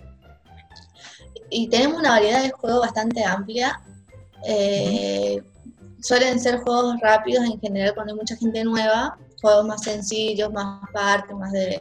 [1.50, 3.82] Y tenemos una variedad de juegos bastante amplia.
[4.48, 5.42] Eh,
[6.02, 10.84] Suelen ser juegos rápidos en general cuando hay mucha gente nueva, juegos más sencillos, más
[10.90, 11.80] aparte, más de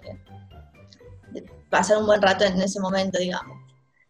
[1.70, 3.56] pasar un buen rato en ese momento, digamos.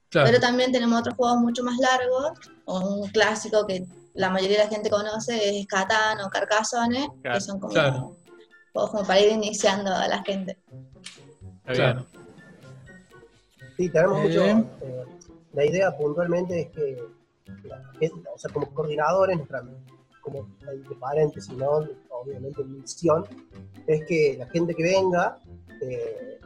[0.08, 0.26] Claro.
[0.26, 2.32] Pero también tenemos otros juegos mucho más largos,
[2.66, 7.40] un clásico que la mayoría de la gente conoce es Catán o Carcassonne, Claro, que
[7.40, 8.16] son como claro.
[8.72, 10.58] juegos como para ir iniciando a la gente.
[11.66, 12.04] Claro.
[13.76, 14.22] Sí, tenemos Eh.
[14.22, 14.44] mucho.
[14.82, 15.04] eh,
[15.52, 17.02] la idea puntualmente es que,
[17.64, 19.62] la gente, o sea, como coordinadores, nuestra,
[20.22, 21.86] como entre paréntesis, ¿no?
[22.10, 23.24] obviamente misión,
[23.86, 25.38] es que la gente que venga
[25.82, 26.39] eh,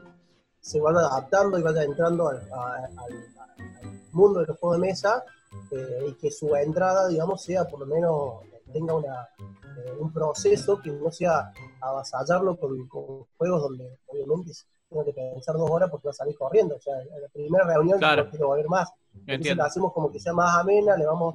[0.65, 4.87] se vaya adaptando y vaya entrando al, a- al- al mundo de los juegos de
[4.87, 5.23] mesa
[5.71, 8.41] eh, y que su entrada, digamos, sea por lo menos,
[8.73, 14.53] tenga una, eh, un proceso que no sea avasallarlo con, con juegos donde obviamente
[14.89, 16.77] tengo que pensar dos horas porque va a salir corriendo.
[16.77, 18.25] O sea, en la primera reunión Claro.
[18.25, 18.89] no quiero ver más.
[19.27, 21.35] Entonces la hacemos como que sea más amena, le vamos,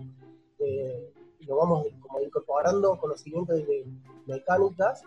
[0.57, 3.85] eh, lo vamos como incorporando conocimientos de,
[4.25, 5.01] mecánicas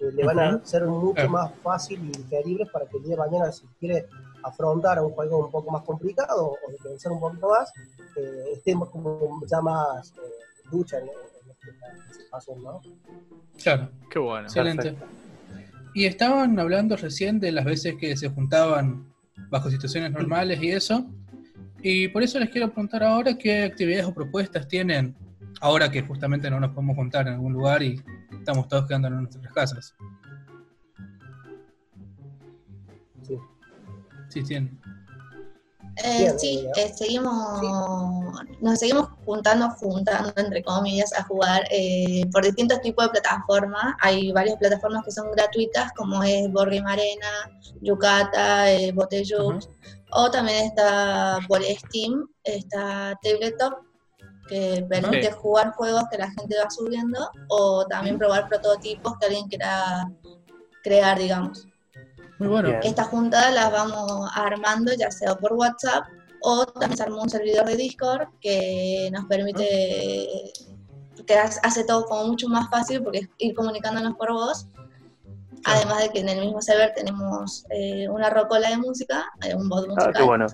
[0.00, 1.30] le van a ser mucho Claro.
[1.30, 4.06] más fácil y digeribles para que el día de mañana, si quiere
[4.42, 7.70] afrontar un juego un poco más complicado o pensar un poquito más,
[8.16, 10.20] eh, estemos como ya más eh,
[10.70, 12.80] ducha en, en este espacio, ¿no?
[13.62, 14.44] Claro, Qué bueno.
[14.46, 14.94] excelente.
[15.94, 19.12] Y estaban hablando recién de las veces que se juntaban
[19.50, 21.06] bajo situaciones normales y eso.
[21.82, 25.16] Y por eso les quiero preguntar ahora qué actividades o propuestas tienen
[25.60, 29.22] ahora que justamente no nos podemos juntar en algún lugar y estamos todos quedando en
[29.22, 29.94] nuestras casas.
[33.22, 33.38] Sí.
[34.28, 34.80] Sí, tienen.
[36.04, 36.70] Eh, sí, bien.
[36.76, 37.60] eh, seguimos,
[38.60, 43.94] nos seguimos juntando, juntando entre comillas, a jugar eh, por distintos tipos de plataformas.
[44.00, 49.68] Hay varias plataformas que son gratuitas, como es Board Game Arena, Yucata, eh, Botellux,
[50.12, 53.87] o también está por Steam, está Tabletop,
[54.48, 55.36] que permite Sí.
[55.40, 60.08] jugar juegos que la gente va subiendo o también probar prototipos que alguien quiera
[60.82, 61.66] crear, digamos.
[62.38, 62.68] Muy bueno.
[62.68, 62.80] Bien.
[62.82, 66.04] Estas juntadas las vamos armando ya sea por WhatsApp
[66.40, 70.52] o también se armó un servidor de Discord que nos permite,
[71.26, 74.66] que hace todo como mucho más fácil porque es ir comunicándonos por voz.
[75.64, 79.68] Además de que en el mismo server tenemos eh, una rocola de música, eh, un
[79.68, 80.46] bot Ah, musical qué bueno.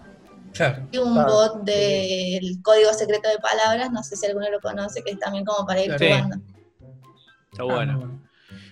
[0.55, 0.87] Claro.
[0.93, 5.03] y un Ah, bot del código secreto de palabras, no sé si alguno lo conoce,
[5.03, 5.99] que es también como para ir Claro.
[5.99, 6.07] Sí.
[6.12, 6.37] jugando.
[7.53, 8.21] Está Ah, bueno.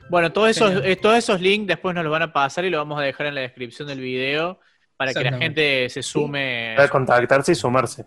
[0.09, 2.79] Bueno, todos esos, eh, todos esos links después nos los van a pasar y los
[2.81, 4.59] vamos a dejar en la descripción del video
[4.97, 6.75] para que la gente se sume.
[6.77, 8.05] Para contactarse y sumarse.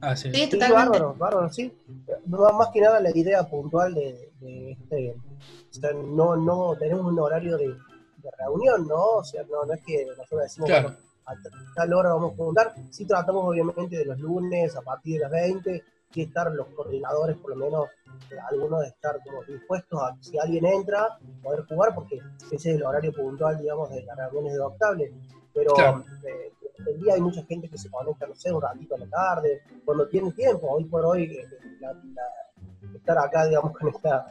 [0.00, 0.30] Ah, sí.
[0.32, 1.72] Sí, bárbaro, bárbaro, sí.
[2.26, 5.14] Más más que nada la idea puntual de, de este.
[5.70, 9.02] O sea, no, no tenemos un horario de, de reunión, ¿no?
[9.16, 10.96] O sea, no, no es que nosotros decimos, Claro.
[11.26, 11.34] A
[11.74, 12.74] tal hora vamos a juntar.
[12.90, 17.36] Sí tratamos obviamente de los lunes a partir de las 20, sí estar los coordinadores,
[17.38, 17.86] por lo menos
[18.30, 22.56] eh, algunos de estar como dispuestos a que si alguien entra, poder jugar, porque ese
[22.56, 25.12] es el horario puntual, digamos, de las reuniones de Octable.
[25.52, 26.04] Pero Claro.
[26.24, 26.52] eh,
[26.86, 29.62] el día hay mucha gente que se conecta, no sé, un ratito a la tarde,
[29.84, 31.48] cuando tiene tiempo, hoy por hoy, eh,
[31.80, 34.26] la- la- estar acá, digamos, con esta,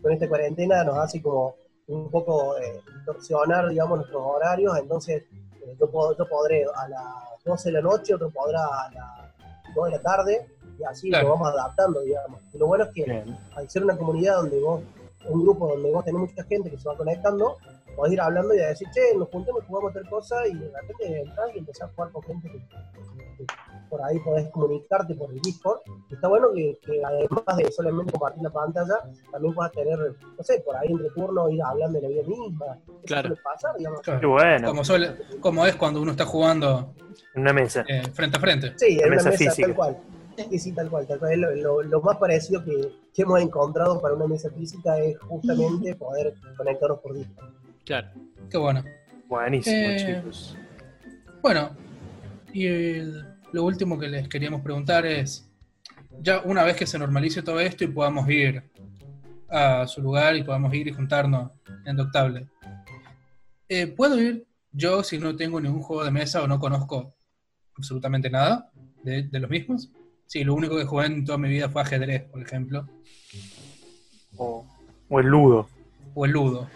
[0.00, 1.56] con esta cuarentena nos hace como
[1.88, 5.24] un poco eh, distorsionar, digamos, nuestros horarios, entonces
[5.78, 7.04] yo, yo podré a las
[7.44, 10.46] 12 de la noche, otro podrá a las 2 de la tarde,
[10.78, 11.28] y así Claro.
[11.28, 12.40] lo vamos adaptando, digamos.
[12.52, 13.38] Y lo bueno es que Bien.
[13.56, 14.82] al ser una comunidad donde vos,
[15.28, 17.56] un grupo donde vos tenés mucha gente que se va conectando,
[17.96, 21.50] podés ir hablando y decir, che, nos juntemos, jugamos tal cosa, y de repente entras
[21.54, 23.46] y empezás a jugar con gente que, que
[23.88, 25.80] por ahí podés comunicarte por el Discord.
[26.10, 28.94] Está bueno que, que además de solamente compartir la pantalla,
[29.32, 32.78] también puedas tener, no sé, por ahí entre turnos ir hablando de la vida misma.
[33.06, 33.34] Claro.
[33.42, 34.00] pasar, digamos.
[34.02, 34.20] Claro.
[34.20, 34.68] Qué bueno.
[34.68, 36.94] Como, suele, como es cuando uno está jugando
[37.34, 37.84] En una mesa.
[37.88, 38.72] eh, frente a frente.
[38.76, 39.66] Sí, en una mesa mesa física.
[39.68, 39.96] tal cual.
[40.36, 41.32] Sí, sí, tal cual, tal cual.
[41.32, 45.18] Es Lo, lo- lo más parecido que, que hemos encontrado para una mesa física es
[45.18, 47.50] justamente poder conectarnos por Discord.
[47.84, 48.08] Claro.
[48.50, 48.84] Qué bueno.
[49.26, 50.56] Buenísimo, Eh, chicos.
[51.42, 51.70] Bueno,
[52.52, 55.48] y el- lo último que les queríamos preguntar es,
[56.20, 58.62] ya una vez que se normalice todo esto y podamos ir
[59.48, 61.50] a su lugar y podamos ir y juntarnos
[61.86, 62.48] en Doctable,
[63.68, 67.14] eh, ¿puedo ir yo si no tengo ningún juego de mesa o no conozco
[67.76, 68.70] absolutamente nada
[69.02, 69.90] de, de los mismos?
[70.26, 72.86] Sí, lo único que jugué en toda mi vida fue ajedrez, por ejemplo,
[74.36, 74.66] O,
[75.08, 75.68] o el ludo.
[76.14, 76.68] o el ludo.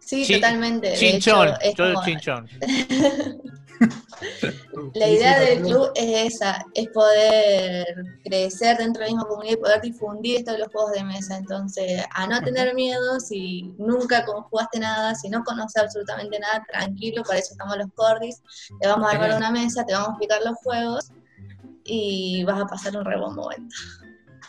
[0.00, 0.94] Sí, Chin- totalmente.
[0.96, 1.48] Chinchón.
[1.62, 2.48] hecho, Yo como- chinchón.
[4.94, 7.86] La idea del club es esa, es poder
[8.24, 11.36] crecer dentro de la misma comunidad y poder difundir esto de los juegos de mesa.
[11.36, 16.64] Entonces, a no tener miedo, si nunca como jugaste nada, si no conoces absolutamente nada,
[16.70, 18.42] tranquilo, para eso estamos los cordis.
[18.80, 21.12] Te vamos a armar una mesa, te vamos a explicar los juegos
[21.84, 23.74] y vas a pasar un re buen momento.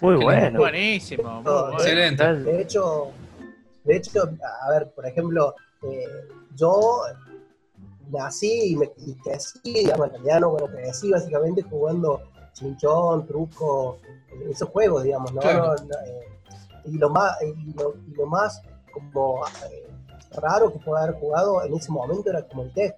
[0.01, 0.59] Muy bueno.
[0.59, 1.41] Buenísimo.
[1.41, 1.73] muy bueno.
[1.73, 2.33] Excelente.
[2.35, 3.11] De hecho,
[3.83, 4.29] de hecho,
[4.65, 6.05] a ver, por ejemplo, eh,
[6.55, 7.01] yo
[8.13, 12.21] nací y, me, y crecí, digamos, en realidad no, bueno, crecí básicamente jugando
[12.53, 13.97] chinchón, truco,
[14.49, 15.41] esos juegos, digamos, ¿no?
[15.41, 15.63] Claro.
[15.65, 16.27] No, no, eh,
[16.85, 19.89] y, lo más, y, lo, y lo más como eh,
[20.37, 22.95] raro que puede haber jugado en ese momento era como el test.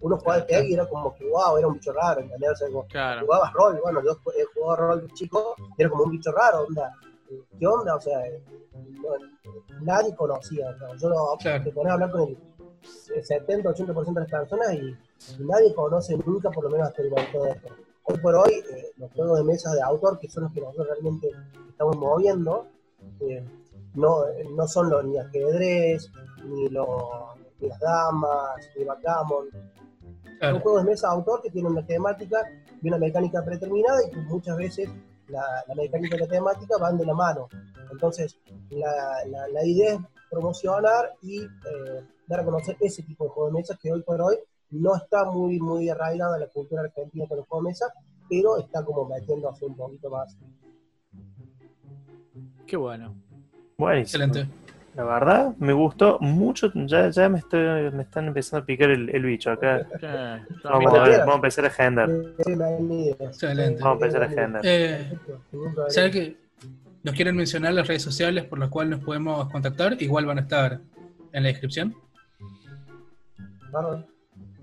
[0.00, 2.50] Uno jugaba el Claro, test y era como que, wow, era un bicho raro, ¿entendés?
[2.50, 3.20] O sea, como, Claro.
[3.26, 6.64] jugabas rol, bueno, yo he jugado rol de chico, y era como un bicho raro,
[6.66, 6.92] onda,
[7.30, 7.94] eh, ¿qué onda?
[7.96, 8.42] O sea, eh,
[8.74, 10.94] no- nadie conocía, ¿no?
[10.96, 11.64] yo no, Claro.
[11.64, 12.38] te pones a hablar con el
[12.82, 14.78] 70-80% de las personas y,
[15.38, 17.68] y nadie conoce nunca, por lo menos hasta el momento de esto.
[18.04, 20.86] Hoy por hoy, eh, los juegos de mesas de autor, que son los que nosotros
[20.88, 21.30] realmente
[21.68, 22.66] estamos moviendo,
[23.20, 23.44] eh,
[23.94, 26.10] no, no son los, ni ajedrez,
[26.44, 26.86] ni, los,
[27.60, 30.60] ni las damas, ni backgammon, son Claro.
[30.60, 32.42] juegos de mesa de autor que tienen una temática
[32.82, 34.90] y una mecánica predeterminada y que muchas veces
[35.28, 37.48] la, la mecánica y la temática van de la mano.
[37.90, 38.92] Entonces, la,
[39.28, 43.58] la- la idea es promocionar y eh, dar a conocer ese tipo de juegos de
[43.60, 44.36] mesa que hoy por hoy
[44.70, 47.86] no está muy, muy arraigada en la cultura argentina con los juegos de mesa,
[48.28, 50.36] pero está como metiéndose un poquito más.
[52.66, 53.14] Qué bueno.
[53.78, 54.24] Buenísimo.
[54.24, 54.66] Excelente.
[54.96, 56.72] La verdad, me gustó mucho.
[56.74, 59.86] Ya, ya me, estoy, me están empezando a picar el, el bicho acá.
[60.02, 62.10] A Vamos a, ver, vamos a empezar a agendar.
[62.38, 63.82] Excelente.
[63.82, 64.62] Vamos a empezar a agendar.
[64.64, 65.18] Eh.
[65.88, 66.36] ¿Saben que
[67.02, 70.00] nos quieren mencionar las redes sociales por las cuales nos podemos contactar?
[70.00, 70.80] Igual van a estar
[71.32, 71.94] en la descripción.
[73.72, 74.06] Bárbaro.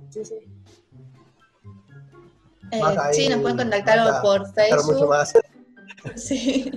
[0.10, 0.36] Sí, sí.
[2.72, 5.10] Eh, ahí, sí, nos pueden contactar más a- por mucho Facebook.
[5.10, 5.34] más.
[6.16, 6.70] Sí.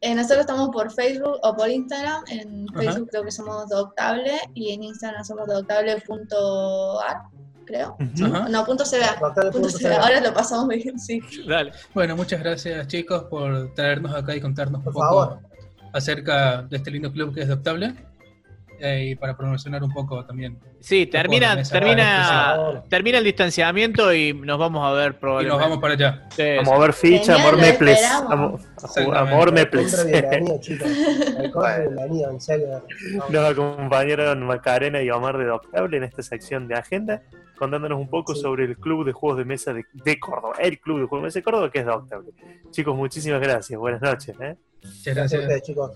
[0.00, 2.22] Eh, nosotros estamos por Facebook o por Instagram.
[2.28, 2.66] En.
[2.68, 7.16] Facebook creo que somos Doctable y en Instagram somos doctable.ar.
[7.66, 7.96] creo.
[8.00, 8.24] Ujú.
[8.26, 8.48] Ajá.
[8.48, 9.16] No, punto CBA.
[9.20, 9.88] Doctable Punto punto CBA.
[9.96, 10.02] CBA.
[10.02, 11.20] Ahora lo pasamos bien, sí.
[11.46, 11.72] Dale.
[11.94, 15.38] Bueno, muchas gracias chicos por traernos acá y contarnos un Por poco favor.
[15.92, 17.94] acerca de este lindo club que es Doctable.
[18.82, 20.58] Eh, y para promocionar un poco también.
[20.80, 25.56] Sí, termina, mesa, termina, termina el distanciamiento y nos vamos a ver Y probablemente.
[25.58, 26.26] nos vamos para allá.
[26.30, 28.00] Sí, Vamos a ver ficha, amor Meples.
[29.14, 30.04] Amor Meples.
[33.30, 37.22] Nos acompañaron Macarena y Omar de Doctable en esta sección de agenda,
[37.58, 38.40] contándonos un poco Sí.
[38.40, 41.26] sobre el club de juegos de mesa de, de Córdoba, el club de juegos de
[41.28, 42.30] mesa de Córdoba que es Doctable.
[42.70, 44.34] Chicos, muchísimas gracias, buenas noches.
[44.40, 44.56] ¿eh?
[44.82, 45.40] Muchas Gracias a gracias.
[45.42, 45.90] ustedes, chicos.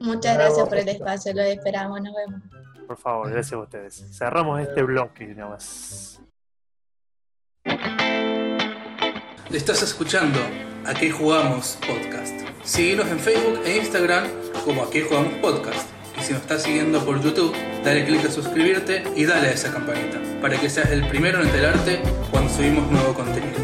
[0.00, 2.40] Muchas gracias por el espacio, lo esperamos, nos vemos.
[2.86, 4.04] Por favor, gracias a ustedes.
[4.16, 6.22] Cerramos este bloque nomás.
[9.52, 10.38] Estás escuchando
[10.86, 12.32] A qué jugamos podcast.
[12.64, 14.26] Síguenos en Facebook e Instagram
[14.64, 15.86] como A qué jugamos podcast.
[16.18, 19.70] Y si nos estás siguiendo por YouTube, dale click a suscribirte y dale a esa
[19.70, 23.60] campanita para que seas el primero en enterarte cuando subimos nuevo contenido.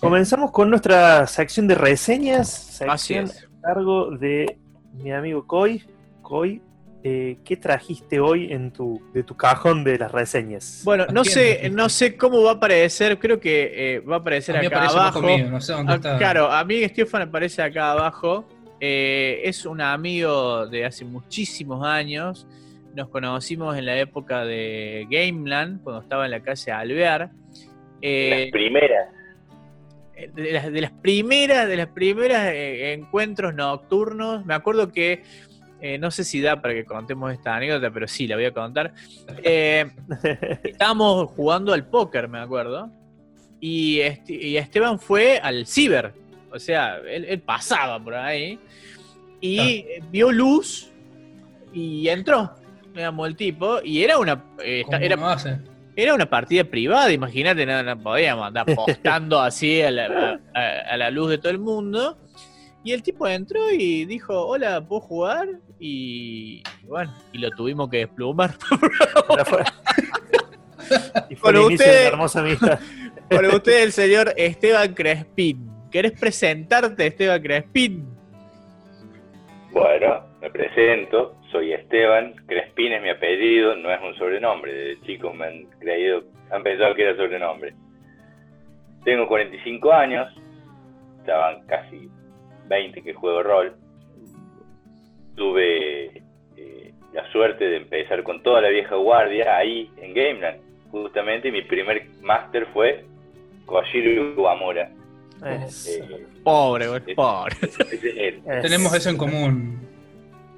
[0.00, 3.28] Comenzamos con nuestra sección de reseñas, sección
[3.72, 4.56] cargo de
[4.94, 5.82] mi amigo Coy.
[6.22, 6.62] Coy,
[7.04, 10.80] eh, ¿qué trajiste hoy en tu, de tu cajón de las reseñas?
[10.84, 14.56] Bueno, no sé, no sé cómo va a aparecer, creo que eh, va a aparecer
[14.56, 15.18] A mí acá aparece abajo.
[15.18, 16.18] abajo mío, no sé dónde Ah, está.
[16.18, 18.46] Claro, a mí Stefan aparece acá abajo.
[18.80, 22.46] Eh, es un amigo de hace muchísimos años.
[22.94, 27.30] Nos conocimos en la época de Gameland, cuando estaba en la calle Alvear.
[28.00, 29.08] Eh, Las primeras.
[30.34, 35.22] De las, de las primeras, de las primeras eh, encuentros nocturnos, me acuerdo que,
[35.80, 38.52] eh, no sé si da para que contemos esta anécdota, pero sí, la voy a
[38.52, 38.92] contar.
[39.42, 39.86] Eh,
[40.64, 42.90] estábamos jugando al póker, me acuerdo,
[43.60, 46.12] y, este- y Esteban fue al ciber,
[46.52, 48.58] o sea, él, él pasaba por ahí,
[49.40, 50.90] y eh, vio luz
[51.72, 52.54] y entró,
[52.94, 54.42] digamos, el tipo, y era una...
[54.64, 55.58] eh, ¿Cómo era, hace?
[56.00, 60.94] Era una partida privada, imagínate, no, no podíamos andar postando así a la, a- a-
[60.94, 62.16] a la luz de todo el mundo.
[62.84, 65.48] Y el tipo entró y dijo, hola, ¿puedo jugar?
[65.80, 68.56] Y bueno, y lo tuvimos que desplumar.
[71.28, 72.78] Y fue Con de usted- hermosa amistad.
[73.28, 75.68] Con usted el señor Esteban Crespín.
[75.90, 78.06] ¿Querés presentarte, Esteban Crespín?
[79.78, 85.32] Bueno, me presento, soy Esteban, Crespín es mi apellido, no es un sobrenombre, de chicos
[85.36, 87.74] me han creído, han pensado que era sobrenombre.
[89.04, 90.34] Tengo 45 años,
[91.20, 92.10] estaban casi
[92.66, 93.76] 20 que juego rol.
[95.36, 96.24] Tuve
[96.56, 100.60] eh, la suerte de empezar con toda la vieja guardia ahí en Gameland.
[100.90, 103.04] Justamente mi primer máster fue
[103.64, 104.90] Koshiro Iwamura.
[105.44, 107.56] Es- Eh, Pobre, güey, pobre.
[107.62, 109.80] es Tenemos eso en común.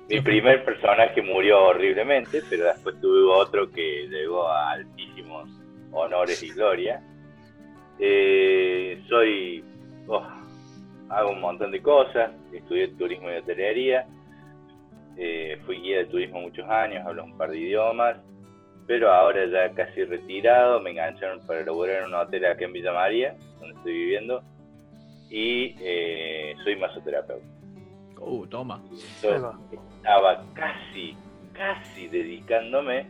[0.08, 5.48] Mi primer personaje murió horriblemente, pero después tuve otro que llegó a altísimos
[5.92, 7.00] honores y gloria.
[7.98, 9.64] Eh, soy.
[10.08, 10.26] oh,
[11.10, 12.30] hago un montón de cosas.
[12.52, 14.06] Estudié turismo y hotelería.
[15.16, 18.16] Eh, fui guía de turismo muchos años, hablo un par de idiomas.
[18.86, 22.92] Pero ahora ya casi retirado, me engancharon para laburar en un hotel acá en Villa
[22.92, 24.42] María, donde estoy viviendo.
[25.30, 27.46] Y eh, soy masoterapeuta.
[28.20, 28.82] Uh, toma.
[29.22, 31.16] Estaba casi,
[31.52, 33.06] casi dedicándome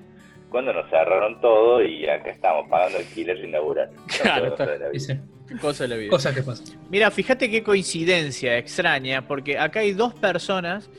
[0.50, 3.90] cuando nos cerraron todo y acá estamos pagando alquiler sin laburar.
[4.22, 4.90] Claro, Cosa de la vida.
[4.90, 6.10] Dice, Qué cosa de la vida.
[6.10, 6.78] cosas que pasan.
[6.90, 10.90] Mira, fíjate qué coincidencia extraña, porque acá hay dos personas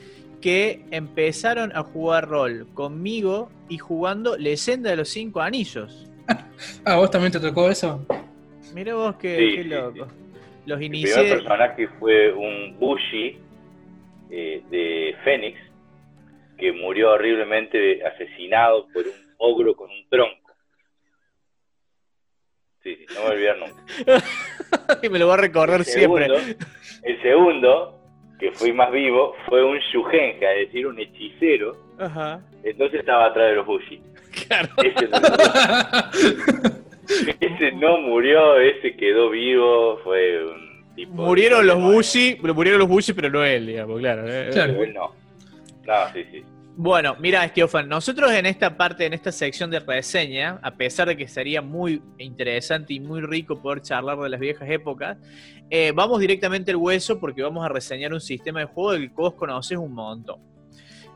[0.42, 6.08] que empezaron a jugar rol conmigo y jugando Leyenda de los Cinco Anillos.
[6.84, 8.06] Ah, ¿vos también te tocó eso?
[8.74, 10.06] Mira vos qué, Sí, qué sí, loco.
[10.66, 11.12] Los inicié.
[11.14, 13.38] primer personaje fue un Bushi
[14.30, 15.58] eh, de Fénix
[16.56, 20.52] que murió horriblemente asesinado por un ogro con un tronco.
[22.82, 23.82] Sí, sí, no me voy a olvidar nunca.
[25.02, 26.26] y me lo voy a recordar El siempre.
[26.26, 26.54] segundo,
[27.02, 28.00] el segundo,
[28.38, 31.76] que fui más vivo, fue un Shugenja, es decir, un hechicero.
[31.98, 32.40] Ajá.
[32.64, 34.00] Entonces estaba atrás de los Bushi.
[34.48, 34.70] Claro.
[34.82, 35.18] Ese no.
[37.40, 41.12] Ese no murió, ese quedó vivo, fue un tipo...
[41.14, 44.22] Murieron los Bushi, pero murieron los Bushi, pero no él, digamos, claro.
[44.26, 44.50] eh.
[44.52, 44.72] Claro.
[44.72, 45.14] pero él no.
[45.86, 46.44] No, sí, sí.
[46.74, 51.16] Bueno, mira, Esteofan, nosotros en esta parte, en esta sección de reseña, a pesar de
[51.18, 55.18] que sería muy interesante y muy rico poder charlar de las viejas épocas,
[55.68, 59.14] eh, vamos directamente al hueso porque vamos a reseñar un sistema de juego del que
[59.14, 60.40] vos conocés un montón.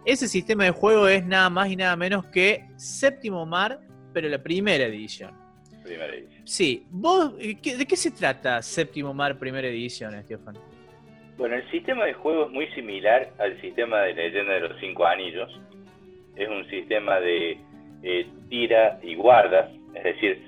[0.04, 3.80] Ese sistema de juego es nada más y nada menos que Séptimo Mar,
[4.12, 5.32] pero la primera edición.
[5.86, 6.46] Primera edición.
[6.46, 10.56] Sí, vos, eh, ¿qué- ¿de qué se trata Séptimo Mar, primera edición, Esteofan?
[11.38, 15.06] Bueno, el sistema de juego es muy similar al sistema de Leyenda de los Cinco
[15.06, 15.50] Anillos.
[16.34, 17.58] Es un sistema de
[18.02, 20.42] eh, tira y guardas, es decir,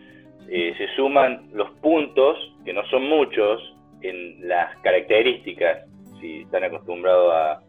[0.51, 5.85] eh, se suman los puntos, que no son muchos, en las características,
[6.21, 7.63] si están acostumbrados a,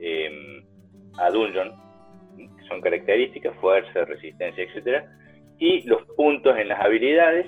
[0.00, 0.64] em,
[1.18, 1.72] a Dungeon,
[2.68, 5.04] son características, fuerza, resistencia, etc.
[5.58, 7.46] Y los puntos en las habilidades,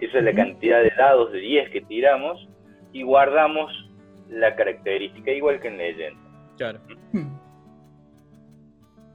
[0.00, 2.48] esa es la cantidad de dados de 10 que tiramos,
[2.92, 3.72] y guardamos
[4.28, 6.16] la característica, igual que en Legend.
[6.56, 6.80] Claro.
[7.12, 7.38] Hmm.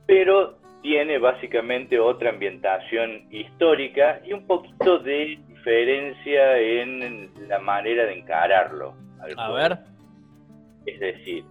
[0.05, 8.19] Pero tiene básicamente otra ambientación histórica y un poquito de diferencia en la manera de
[8.19, 8.95] encararlo.
[9.37, 9.77] A ver.
[10.85, 11.43] Es decir,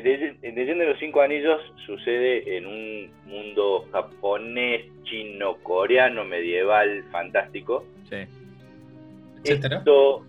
[0.00, 7.84] Leyenda de los Cinco Anillos sucede en un mundo japonés, chino, coreano, medieval, fantástico.
[8.08, 8.24] Sí.
[9.44, 9.78] Etcétera.
[9.78, 10.24] Esto,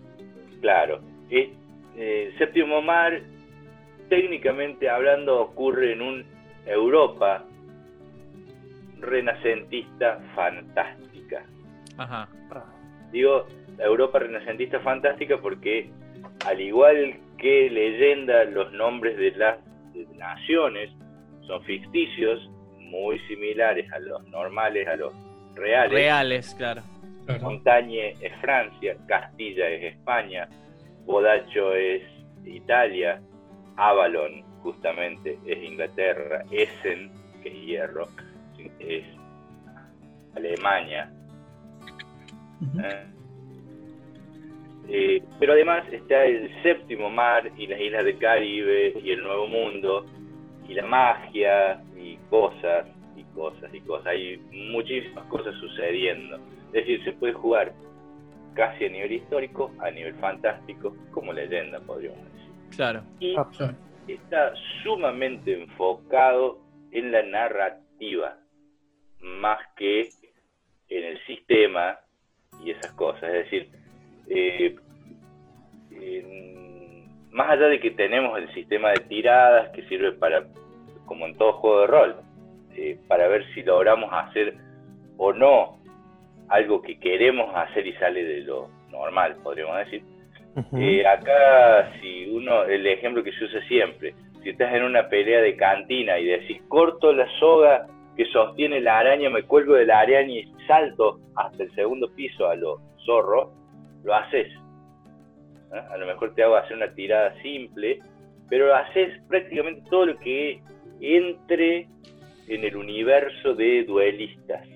[0.60, 1.00] claro,
[1.30, 1.48] es,
[1.96, 3.22] eh, Séptimo Mar,
[4.10, 6.24] técnicamente hablando, ocurre en un
[6.66, 7.44] Europa
[9.00, 11.44] renacentista fantástica.
[11.96, 12.28] Ajá.
[13.12, 13.46] Digo
[13.78, 15.88] Europa renacentista fantástica porque
[16.46, 17.14] al igual
[17.44, 19.58] que leyenda, los nombres de las
[20.16, 20.88] naciones
[21.46, 22.40] son ficticios,
[22.78, 25.12] muy similares a los normales, a los
[25.54, 25.92] reales.
[25.92, 26.80] Reales, claro.
[27.42, 30.48] Montañe es Francia, Castilla es España,
[31.04, 32.02] Bodacho es
[32.46, 33.20] Italia,
[33.76, 38.08] Avalon justamente es Inglaterra, Essen, que es hierro,
[38.78, 39.04] es
[40.34, 41.12] Alemania.
[42.82, 43.13] ¿eh?
[44.88, 49.46] Eh, pero además está el séptimo mar y las islas del Caribe y el Nuevo
[49.46, 50.04] Mundo
[50.68, 54.06] y la magia y cosas y cosas y cosas.
[54.08, 56.36] Hay muchísimas cosas sucediendo.
[56.68, 57.72] Es decir, se puede jugar
[58.54, 62.50] casi a nivel histórico, a nivel fantástico, como leyenda, podríamos decir.
[62.76, 63.02] Claro.
[63.20, 63.74] Y Claro.
[64.06, 66.58] está sumamente enfocado
[66.92, 68.36] en la narrativa,
[69.20, 70.08] más que
[70.88, 71.98] en el sistema
[72.62, 73.24] y esas cosas.
[73.24, 73.70] Es decir,
[74.28, 74.76] eh,
[77.34, 80.44] más allá de que tenemos el sistema de tiradas que sirve para,
[81.04, 82.16] como en todo juego de rol,
[82.76, 84.54] eh, para ver si logramos hacer
[85.16, 85.78] o no
[86.48, 90.02] algo que queremos hacer y sale de lo normal, podríamos decir.
[90.78, 95.40] Eh, acá, si uno, el ejemplo que se usa siempre, si estás en una pelea
[95.40, 99.98] de cantina y decís corto la soga que sostiene la araña, me cuelgo de la
[99.98, 103.50] araña y salto hasta el segundo piso a lo zorro,
[104.04, 104.48] lo haces.
[105.72, 105.80] ¿eh?
[105.90, 107.98] A lo mejor te hago hacer una tirada simple,
[108.48, 110.62] pero haces prácticamente todo lo que
[111.00, 111.88] entre
[112.46, 114.66] en el universo de duelistas.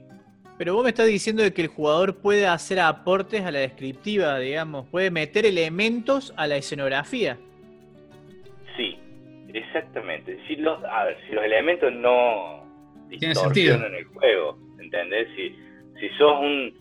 [0.56, 4.38] Pero vos me estás diciendo de que el jugador puede hacer aportes a la descriptiva,
[4.40, 7.38] digamos, puede meter elementos a la escenografía.
[8.76, 8.98] Sí,
[9.54, 10.36] exactamente.
[10.48, 12.64] Si los, a ver, si los elementos no
[13.08, 15.28] Tiene distorsionan el juego, ¿entendés?
[15.36, 15.50] Si,
[16.00, 16.74] si sos un,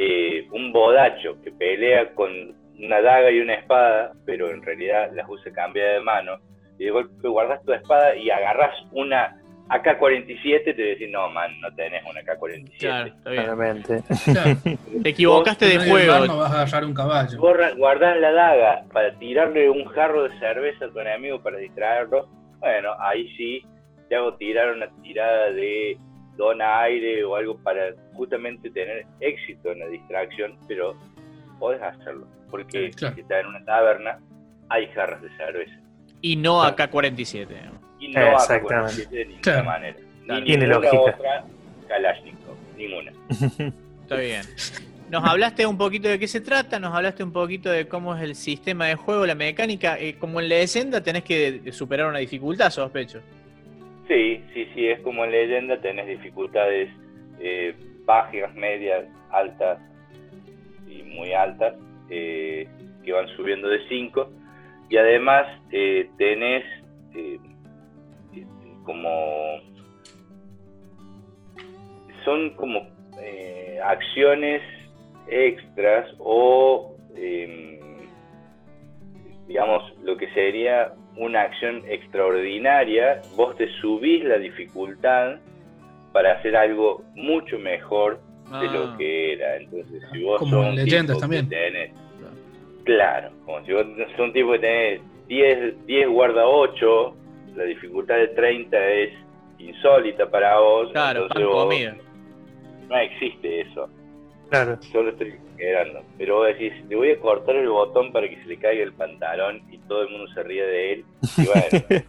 [0.00, 2.30] eh, un bodacho que pelea con
[2.78, 6.38] una daga y una espada, pero en realidad las usa cambiada de mano,
[6.78, 9.34] y de golpe guardas tu espada y agarras una
[9.70, 12.78] AK-47, te decís, no, man, no tenés una AK-47.
[12.78, 13.42] Claro, está bien.
[13.42, 14.02] Claramente.
[14.32, 14.50] Claro.
[15.02, 16.36] Te equivocaste de bar no juego.
[16.38, 17.38] vas a agarrar un caballo.
[17.38, 22.28] Borra- guardás la daga para tirarle un jarro de cerveza a tu enemigo para distraerlo,
[22.60, 23.62] bueno, ahí sí
[24.08, 25.98] te hago tirar una tirada de
[26.38, 30.96] dona aire o algo para justamente tener éxito en la distracción, pero
[31.58, 33.14] podés hacerlo, porque Claro.
[33.16, 34.18] si estás en una taberna,
[34.70, 35.74] hay jarras de cerveza.
[36.22, 37.48] Y no AK-47.
[37.66, 37.80] ¿no?
[38.00, 39.02] Y no Exactamente.
[39.02, 39.64] AK-47 de ninguna Claro.
[39.64, 39.96] manera.
[40.26, 41.16] Ni Tiene ninguna lógica.
[41.16, 41.44] otra
[41.88, 43.12] Kalashnikov, ninguna.
[44.02, 44.42] Está bien.
[45.10, 48.22] Nos hablaste un poquito de qué se trata, nos hablaste un poquito de cómo es
[48.22, 49.98] el sistema de juego, la mecánica.
[49.98, 53.20] Eh, como en leyenda tenés que superar una dificultad, sospecho.
[54.08, 56.88] Sí, sí, sí, es como en leyenda, tenés dificultades
[57.40, 57.74] eh,
[58.06, 59.78] bajas, medias, altas
[60.88, 61.74] y muy altas,
[62.08, 62.66] eh,
[63.04, 64.30] que van subiendo de 5.
[64.88, 66.64] Y además eh, tenés
[67.14, 67.38] eh,
[68.84, 69.60] como...
[72.24, 72.88] Son como
[73.20, 74.62] eh, acciones
[75.28, 77.78] extras o, eh,
[79.46, 85.36] digamos, lo que sería una acción extraordinaria, vos te subís la dificultad
[86.12, 88.20] para hacer algo mucho mejor
[88.60, 89.56] de Ah, lo que era.
[89.56, 91.48] Entonces, si vos Como sos un Leyendas también.
[91.48, 91.92] tenés-
[92.84, 97.14] claro, como si vos sos un tipo que tenés 10, 10 guarda 8,
[97.56, 99.10] la dificultad de 30 es
[99.58, 100.90] insólita para vos.
[100.92, 101.96] Claro, entonces pan vos- comida.
[102.88, 103.88] no existe eso.
[104.50, 104.78] Claro.
[104.92, 106.02] Solo estoy exagerando.
[106.16, 108.92] Pero vos decís, le voy a cortar el botón para que se le caiga el
[108.94, 111.04] pantalón y todo el mundo se ríe de él.
[111.36, 112.06] Y bueno,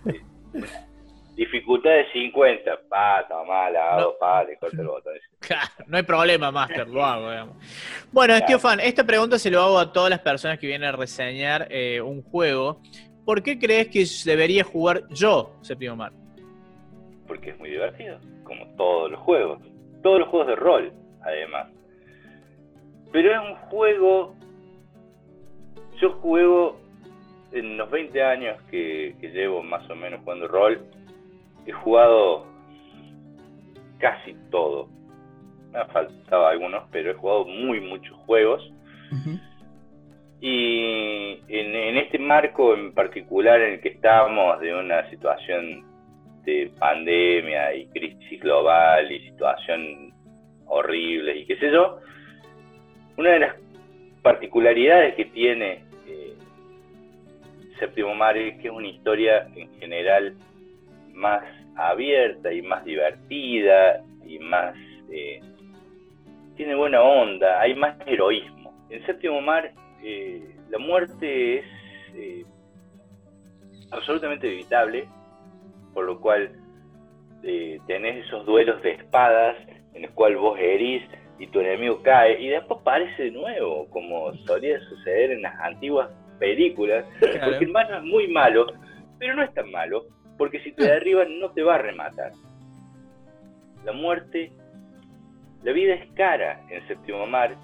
[1.35, 2.71] Dificultad de 50.
[2.89, 4.17] Pa, toma, la hago, No.
[4.19, 5.13] pa, le corto el botón.
[5.39, 7.55] Claro, no hay problema, Master, lo hago, digamos.
[8.11, 8.39] Bueno, Claro.
[8.45, 12.01] Estiofan, esta pregunta se lo hago a todas las personas que vienen a reseñar eh,
[12.01, 12.81] un juego.
[13.23, 16.11] ¿Por qué crees que debería jugar yo Séptimo Mar?
[17.25, 19.61] Porque es muy divertido, como todos los juegos.
[20.03, 20.93] Todos los juegos de rol,
[21.23, 21.67] además.
[23.11, 24.35] Pero es un juego.
[26.01, 26.79] Yo juego
[27.51, 30.79] en los 20 años que, que llevo más o menos jugando rol.
[31.65, 32.45] He jugado
[33.97, 34.87] casi todo.
[35.71, 38.71] Me han faltado algunos, pero he jugado muy muchos juegos.
[40.41, 45.83] Y en, en este marco en particular en el que estamos, de una situación
[46.45, 50.13] de pandemia y crisis global y situación
[50.67, 51.99] horrible y qué sé yo,
[53.19, 53.55] una de las
[54.21, 56.33] particularidades que tiene eh,
[57.77, 60.35] Séptimo Mar es que es una historia en general
[61.13, 61.43] más
[61.75, 64.73] abierta y más divertida y más...
[65.11, 65.41] eh,
[66.55, 68.73] tiene buena onda, hay más heroísmo.
[68.89, 71.65] En Séptimo Mar eh, la muerte es
[72.15, 72.45] eh,
[73.91, 75.09] absolutamente evitable,
[75.93, 76.51] por lo cual
[77.43, 79.57] eh, tenés esos duelos de espadas
[79.93, 81.03] en los cuales vos herís
[81.39, 86.09] y tu enemigo cae y después aparece de nuevo, como solía suceder en las antiguas
[86.37, 87.51] películas, Claro.
[87.51, 88.67] porque el malo es muy malo,
[89.17, 90.05] pero no es tan malo,
[90.37, 92.31] porque si te derriban no te va a rematar.
[93.85, 94.51] La muerte,
[95.63, 97.55] la vida es cara en Séptimo Mar,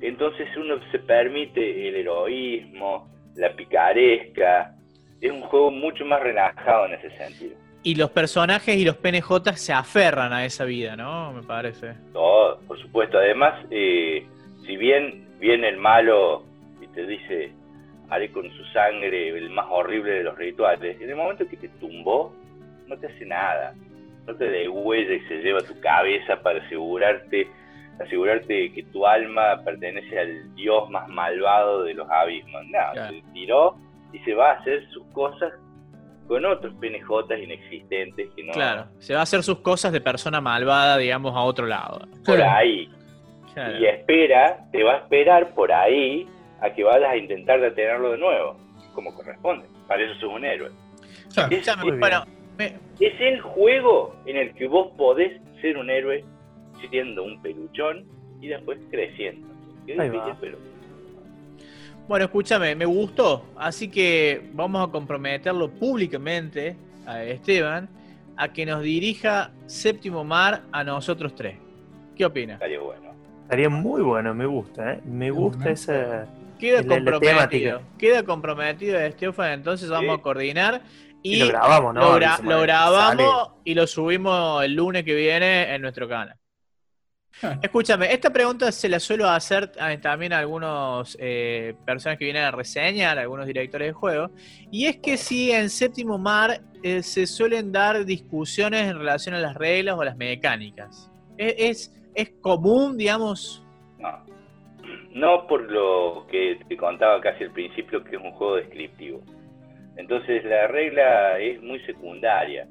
[0.00, 4.74] entonces uno se permite el heroísmo, la picaresca,
[5.20, 7.56] es un juego mucho más relajado en ese sentido.
[7.86, 11.32] Y los personajes y los PNJ se aferran a esa vida, ¿no?
[11.32, 11.94] Me parece.
[12.12, 13.16] Todo, por supuesto.
[13.16, 14.26] Además, eh,
[14.64, 16.42] si bien viene el malo
[16.80, 17.52] y te dice,
[18.10, 21.68] haré con su sangre el más horrible de los rituales, en el momento que te
[21.78, 22.34] tumbó,
[22.88, 23.72] no te hace nada.
[24.26, 27.46] No te degüella y se lleva tu cabeza para asegurarte,
[28.00, 32.64] asegurarte que tu alma pertenece al dios más malvado de los abismos.
[32.64, 33.14] No, Claro.
[33.14, 33.76] se tiró
[34.12, 35.52] y se va a hacer sus cosas
[36.26, 38.52] con otros PNJ inexistentes que no...
[38.52, 42.00] Claro, se va a hacer sus cosas de persona malvada, digamos, a otro lado.
[42.24, 42.50] Por Claro.
[42.50, 42.88] ahí.
[43.54, 43.78] Claro.
[43.78, 46.28] y espera, te va a esperar por ahí
[46.60, 48.58] a que vayas a intentar detenerlo de nuevo,
[48.94, 49.66] como corresponde.
[49.88, 50.70] Para eso sos un héroe.
[51.32, 51.56] Claro.
[51.56, 52.24] Es, Ya me- es- bueno,
[52.58, 56.22] me- es el juego en el que vos podés ser un héroe
[56.90, 58.04] siendo un peluchón
[58.42, 59.46] y después creciendo.
[59.86, 60.58] Es Ahí difícil, pero
[62.08, 67.88] Bueno, escúchame, me gustó, así que vamos a comprometerlo públicamente a Esteban
[68.36, 71.56] a que nos dirija Séptimo Mar a nosotros tres.
[72.14, 72.54] ¿Qué opina?
[72.54, 73.10] estaría bueno.
[73.42, 75.00] Estaría muy bueno, me gusta, ¿eh?
[75.04, 75.72] Me gusta Bueno.
[75.72, 76.26] esa...
[76.58, 77.30] Queda La- la comprometido.
[77.36, 77.80] temática.
[77.98, 80.20] Queda comprometido Estefan, entonces vamos Sí.
[80.20, 80.82] a coordinar
[81.22, 82.00] y, Y, lo grabamos, ¿no?
[82.00, 83.60] lo, gra- Avísame, lo grabamos sale.
[83.64, 86.36] y lo subimos el lunes que viene en nuestro canal.
[87.62, 92.44] Escúchame, esta pregunta se la suelo hacer eh, también a algunos eh, personas que vienen
[92.44, 94.30] a reseñar, a algunos directores de juego,
[94.70, 99.38] y es que si en Séptimo Mar eh, se suelen dar discusiones en relación a
[99.38, 101.10] las reglas o las mecánicas.
[101.36, 103.62] ¿Es, es, es común, digamos?
[103.98, 104.24] No.
[105.12, 109.22] No por lo que te contaba casi al principio, que es un juego descriptivo.
[109.96, 112.66] Entonces la regla es muy secundaria,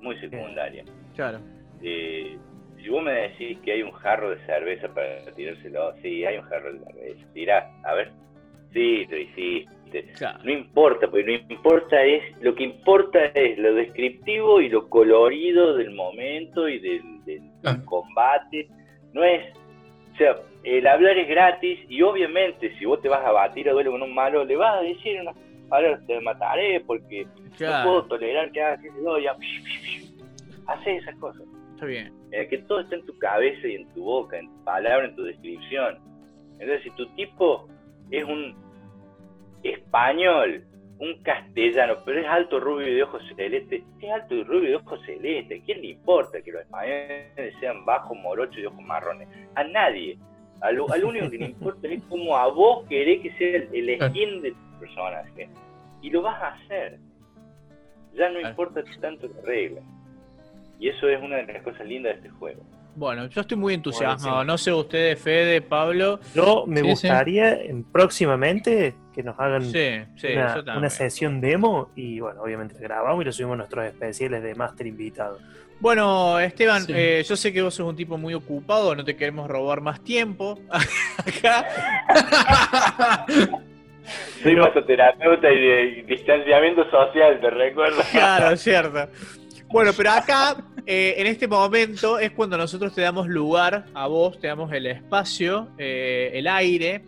[0.00, 0.84] muy secundaria.
[1.16, 1.40] Claro.
[1.82, 2.38] Eh,
[2.82, 6.44] si vos me decís que hay un jarro de cerveza para tirárselo, sí, hay un
[6.44, 7.26] jarro de cerveza.
[7.34, 8.10] Tirá, a ver.
[8.72, 10.04] Sí, lo hiciste.
[10.16, 10.38] Claro.
[10.44, 15.76] No importa, porque no importa es, lo que importa es lo descriptivo y lo colorido
[15.76, 17.84] del momento y del, del Claro.
[17.86, 18.68] combate.
[19.12, 19.52] No es,
[20.12, 23.72] o sea, el hablar es gratis y obviamente si vos te vas a batir a
[23.72, 25.32] duelo con un malo, le vas a decir una
[25.68, 27.26] palabra, te mataré porque
[27.58, 29.36] no puedo tolerar que hagas eso, ya.
[30.68, 31.42] Haces esas cosas.
[31.80, 32.12] Está bien.
[32.30, 35.16] Eh, que todo está en tu cabeza y en tu boca, en tu palabra, en
[35.16, 35.98] tu descripción.
[36.58, 37.70] Entonces, si tu tipo
[38.10, 38.54] es un
[39.62, 40.62] español,
[40.98, 44.70] un castellano, pero es alto, rubio y de ojos celestes, es alto y rubio y
[44.72, 45.62] de ojos celestes.
[45.62, 49.26] ¿A quién le importa que los españoles sean bajos, morochos y de ojos marrones?
[49.54, 50.18] A nadie.
[50.60, 54.10] Al, al único que le importa es cómo a vos querés que sea el, el
[54.10, 55.48] skin de tu personaje.
[56.02, 56.98] Y lo vas a hacer.
[58.12, 59.80] Ya no importa tanto la regla.
[60.80, 62.64] Y eso es una de las cosas lindas de este juego.
[62.96, 64.42] Bueno, yo estoy muy entusiasmado.
[64.44, 66.18] No sé ustedes, Fede, Pablo.
[66.34, 66.90] Yo me Sí, sí.
[66.90, 73.22] gustaría en- próximamente que nos hagan Sí, sí, una, sesión demo y bueno, obviamente grabamos
[73.22, 75.38] y lo subimos a nuestros especiales de Master Invitado.
[75.78, 76.92] Bueno, Esteban, Sí.
[76.94, 80.02] eh, yo sé que vos sos un tipo muy ocupado, no te queremos robar más
[80.02, 80.58] tiempo.
[81.18, 81.66] Acá.
[84.42, 88.00] Soy masoterapeuta y de distanciamiento social, te recuerdo.
[88.10, 89.08] Claro, es cierto.
[89.72, 94.36] Bueno, pero acá, eh, en este momento, es cuando nosotros te damos lugar a vos,
[94.40, 97.04] te damos el espacio, eh, el aire,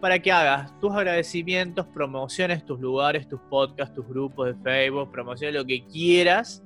[0.00, 5.54] para que hagas tus agradecimientos, promociones tus lugares, tus podcasts, tus grupos de Facebook, promociones
[5.54, 6.62] lo que quieras.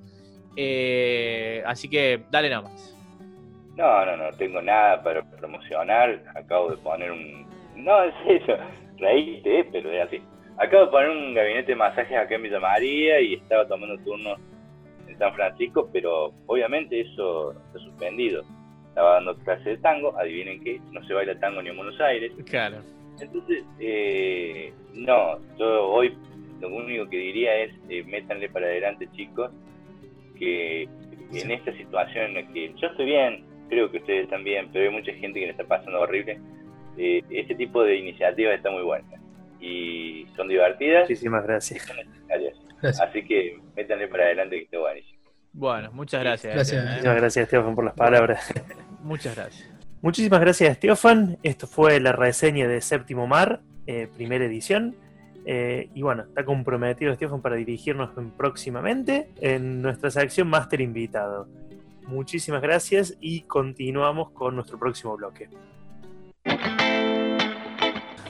[0.56, 2.96] Eh, así que dale nomás.
[3.74, 6.22] No, no, no tengo nada para promocionar.
[6.36, 7.44] Acabo de poner un.
[7.74, 8.52] No, es eso.
[8.98, 10.22] Reíste, pero es así.
[10.58, 14.38] Acabo de poner un gabinete de masajes acá en Villa María y estaba tomando turnos
[15.20, 18.42] San Francisco, pero obviamente eso está suspendido.
[18.88, 22.32] Estaba dando clase de tango, adivinen que no se baila tango ni en Buenos Aires.
[22.46, 22.78] Claro.
[23.20, 26.16] Entonces, eh, no, yo hoy
[26.60, 29.50] lo único que diría es eh, métanle para adelante chicos,
[30.38, 30.84] que
[31.34, 34.88] en esta situación en la que yo estoy bien, creo que ustedes están bien, pero
[34.88, 36.40] hay mucha gente que le está pasando horrible,
[36.96, 39.06] eh, este tipo de iniciativas está muy buena
[39.60, 41.82] y son divertidas Muchísimas y gracias.
[41.82, 42.69] son necesarias.
[42.82, 43.00] Gracias.
[43.08, 45.20] Así que métanle para adelante que está buenísimo.
[45.52, 46.54] Bueno, muchas gracias.
[46.54, 46.82] Gracias.
[46.84, 46.86] ¿eh?
[46.88, 48.52] Muchísimas gracias, Estefan, por las palabras.
[49.02, 49.68] Muchas gracias.
[50.02, 51.38] Muchísimas gracias, Estefan.
[51.42, 54.96] Esto fue la reseña de Séptimo Mar, eh, primera edición.
[55.46, 61.48] Eh, y bueno, está comprometido Estefan para dirigirnos en- próximamente en nuestra sección Máster Invitado.
[62.06, 65.48] Muchísimas gracias y continuamos con nuestro próximo bloque.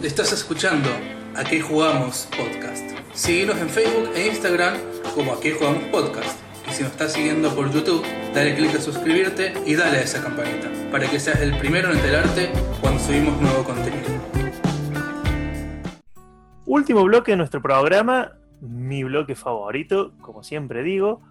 [0.02, 0.88] Estás escuchando
[1.36, 2.90] A qué jugamos podcast.
[3.14, 4.74] Síguenos en Facebook e Instagram
[5.14, 6.38] como A qué jugamos podcast.
[6.68, 8.04] Y si nos estás siguiendo por YouTube,
[8.34, 11.98] dale click a suscribirte y dale a esa campanita para que seas el primero en
[11.98, 12.50] enterarte
[12.80, 14.08] cuando subimos nuevo contenido.
[16.66, 21.22] Último bloque de nuestro programa, mi bloque favorito, como siempre digo,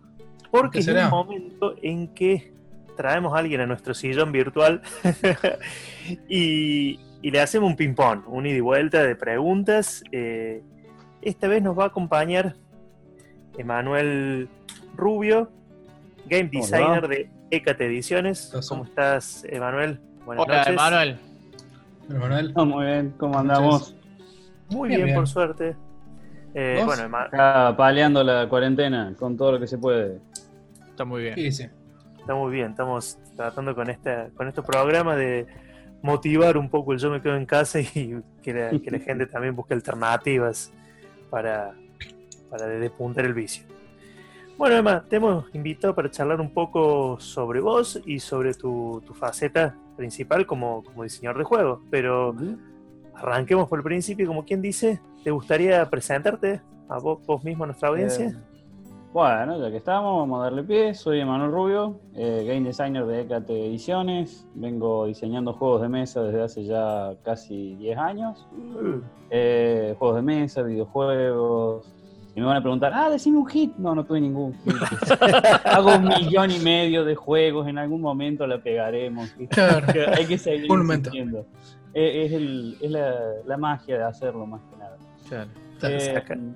[0.52, 1.06] porque ¿Qué es será?
[1.06, 2.54] el momento en que
[2.96, 4.82] traemos a alguien a nuestro sillón virtual
[6.30, 10.04] y, y le hacemos un ping-pong, un ida y vuelta de preguntas.
[10.12, 10.62] Eh,
[11.22, 12.56] esta vez nos va a acompañar
[13.58, 14.48] Emanuel
[14.96, 15.52] Rubio,
[16.28, 16.62] game Hola.
[16.62, 18.54] designer de Ecate Ediciones.
[18.70, 20.00] ¿Cómo estás, Emanuel?
[20.26, 20.76] Buenas Hola, noches.
[20.76, 21.20] Manuel.
[22.08, 23.96] Bueno, Manuel, Oh, muy bien, ¿cómo andamos?
[24.70, 25.16] Muy Bien, bien, bien.
[25.16, 25.76] por suerte.
[26.54, 30.20] Eh, bueno, Ema- Acá paleando la cuarentena con todo lo que se puede.
[30.90, 31.36] Está muy bien.
[31.36, 31.72] ¿qué dice?
[32.20, 35.48] Está muy bien, estamos tratando con esta, con estos programas de
[36.02, 39.26] motivar un poco el yo me quedo en casa y que la, que la gente
[39.26, 40.72] también busque alternativas
[41.30, 41.74] para,
[42.50, 43.66] para despuntar el vicio.
[44.58, 49.14] Bueno, Emma, te hemos invitado para charlar un poco sobre vos y sobre tu, tu
[49.14, 51.80] faceta principal como, como diseñador de juegos.
[51.90, 52.36] Pero
[53.16, 57.68] arranquemos por el principio, como quien dice, ¿te gustaría presentarte a vos, vos mismo a
[57.68, 58.26] nuestra audiencia?
[58.26, 58.49] Eh,
[59.14, 60.94] bueno, ya que estamos, vamos a darle pie.
[60.94, 64.46] Soy Emanuel Rubio, eh, game designer de Ecate Ediciones.
[64.54, 68.48] Vengo diseñando juegos de mesa desde hace ya casi 10 años.
[69.32, 71.92] Eh, juegos de mesa, videojuegos.
[72.36, 73.76] Y me van a preguntar, ah, decime un hit.
[73.78, 74.74] No, no tuve ningún hit.
[75.66, 79.30] Hago un millón y medio de juegos, en algún momento la pegaremos.
[79.50, 79.88] Claro.
[80.16, 81.10] Hay que seguir Un momento.
[81.96, 83.16] Eh, es el- es la,
[83.48, 84.98] la magia de hacerlo más que nada.
[85.28, 85.50] Claro.
[85.80, 86.54] Claro, Eh.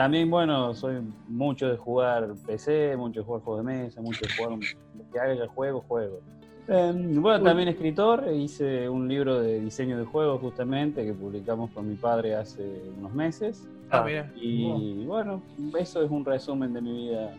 [0.00, 0.94] También, bueno, soy
[1.28, 4.58] mucho de jugar PC, mucho de jugar juegos de mesa, mucho de jugar
[4.96, 6.20] lo que haga juego, juego.
[6.68, 11.86] Eh, bueno, también escritor, hice un libro de diseño de juegos justamente que publicamos con
[11.86, 13.68] mi padre hace unos meses.
[13.90, 14.32] Ah, mira.
[14.36, 15.42] Y bueno,
[15.78, 17.34] eso es un resumen de mi vida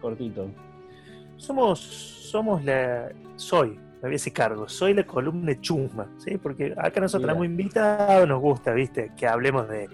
[0.00, 0.46] cortito.
[1.36, 3.10] somos, somos la.
[3.34, 6.38] Soy, me voy a hacer cargo, soy la columna chusma, ¿sí?
[6.38, 7.32] Porque acá nosotros Mira.
[7.32, 9.10] hemos invitado, nos gusta, ¿viste?
[9.16, 9.88] Que hablemos de,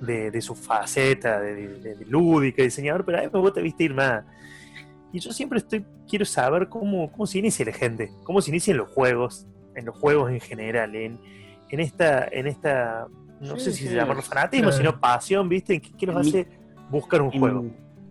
[0.00, 3.84] de, de su faceta, de, de- de lúdica, diseñador, pero a mí me gusta, ¿viste?
[3.84, 4.24] Ir más.
[5.12, 8.76] Y yo siempre estoy, quiero saber cómo, cómo se inicia la gente, cómo se inician
[8.76, 11.18] los juegos, en los juegos en general, en,
[11.70, 13.06] en esta, en esta,
[13.40, 14.76] no Sí, sé si sí, se llamarlo fanatismo, claro.
[14.76, 15.80] sino pasión, ¿viste?
[15.80, 16.46] ¿Qué, qué En mi- hace
[16.90, 17.64] buscar un En juego?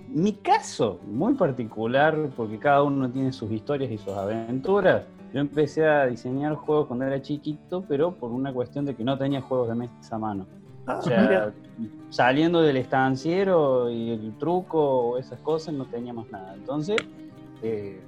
[0.07, 5.85] mi caso, muy particular, porque cada uno tiene sus historias y sus aventuras, yo empecé
[5.85, 9.67] a diseñar juegos cuando era chiquito, pero por una cuestión de que no tenía juegos
[9.69, 10.47] de mesa a mano.
[10.87, 11.53] Ah, O sea, mira.
[12.09, 14.79] saliendo del estanciero y el truco
[15.09, 16.53] o esas cosas, no tenía más nada.
[16.53, 16.97] Entonces,
[17.61, 18.01] eh,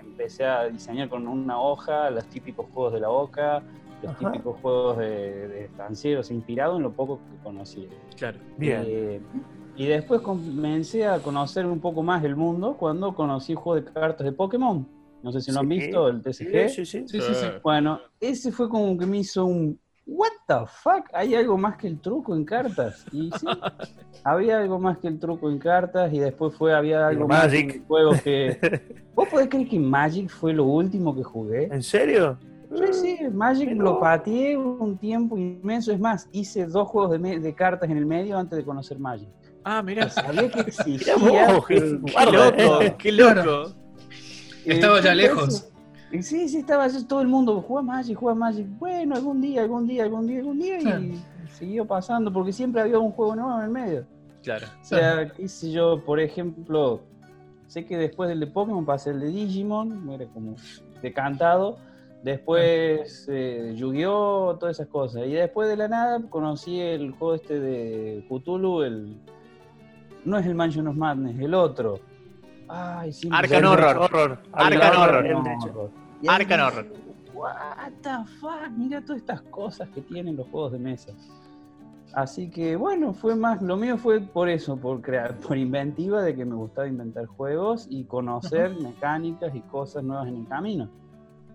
[0.00, 3.62] empecé a diseñar con una hoja los típicos juegos de la boca,
[4.02, 4.32] los Ajá.
[4.32, 7.88] típicos juegos de, de estancieros, inspirado en lo poco que conocía.
[8.16, 8.38] Claro.
[8.58, 8.82] Bien.
[8.86, 9.20] Eh,
[9.76, 13.92] y después comencé a conocer un poco más el mundo cuando conocí el juego de
[13.92, 14.86] cartas de Pokémon.
[15.22, 16.68] No sé si lo han visto, el TCG.
[16.68, 17.08] Sí, sí, sí.
[17.08, 17.46] Sí, sí, sí.
[17.62, 21.86] Bueno, ese fue como que me hizo un what the fuck, hay algo más que
[21.86, 23.04] el truco en cartas.
[23.12, 23.46] Y sí,
[24.24, 27.76] había algo más que el truco en cartas y después fue había algo más Magic.
[27.76, 28.82] en juegos que
[29.14, 31.64] ¿Vos podés creer que Magic fue lo último que jugué?
[31.64, 32.38] ¿En serio?
[32.74, 37.18] Sí, sí, Magic Pero- lo pateé un tiempo inmenso, es más, hice dos juegos de,
[37.18, 39.28] me- de cartas en el medio antes de conocer Magic.
[39.64, 40.08] Ah, mirá.
[40.10, 41.16] Sabía que Mirá existía.
[41.16, 42.94] vos, qué Qué guarda, loco, eh.
[42.98, 43.74] qué loco.
[44.64, 45.69] Estaba Eh, ya lejos.
[46.12, 48.66] Eh, Sí, sí, estaba todo el mundo, juega Magic, juega Magic.
[48.78, 50.78] Bueno, algún día, algún día, algún día, algún día.
[50.78, 51.00] Claro.
[51.02, 51.20] Y
[51.58, 54.06] siguió pasando porque siempre había un juego nuevo en el medio.
[54.42, 54.66] Claro.
[54.80, 57.00] O sea, qué sé yo, por ejemplo,
[57.66, 60.54] sé que después del de Pokémon pasé el de Digimon, era como
[61.02, 61.76] decantado.
[62.22, 65.26] Después eh, Yu-Gi-Oh, todas esas cosas.
[65.26, 69.16] Y después de la nada conocí el juego este de Cthulhu, el...
[70.24, 71.98] No es el Mansion of Madness, el otro.
[72.68, 73.96] Ay, sí, salió- Horror.
[73.98, 74.38] Horror.
[74.52, 75.26] Arkham Horror.
[75.34, 75.90] Horror.
[76.28, 76.86] Horror.
[77.34, 81.12] What the fuck, mira todas estas cosas que tienen los juegos de mesa.
[82.12, 86.34] Así que bueno, fue más, lo mío fue por eso, por crear, por inventiva de
[86.34, 90.88] que me gustaba inventar juegos y conocer mecánicas y cosas nuevas en el camino.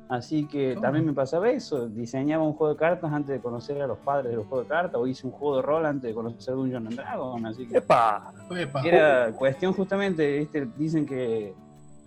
[0.07, 0.81] Así que Oh.
[0.81, 4.31] también me pasaba eso, diseñaba un juego de cartas antes de conocer a los padres
[4.31, 6.87] de los juegos de cartas, o hice un juego de rol antes de conocer Dungeon
[6.87, 8.31] and Dragon, así que Epa.
[8.55, 8.81] Epa.
[8.83, 10.67] era cuestión justamente, ¿viste?
[10.77, 11.53] dicen que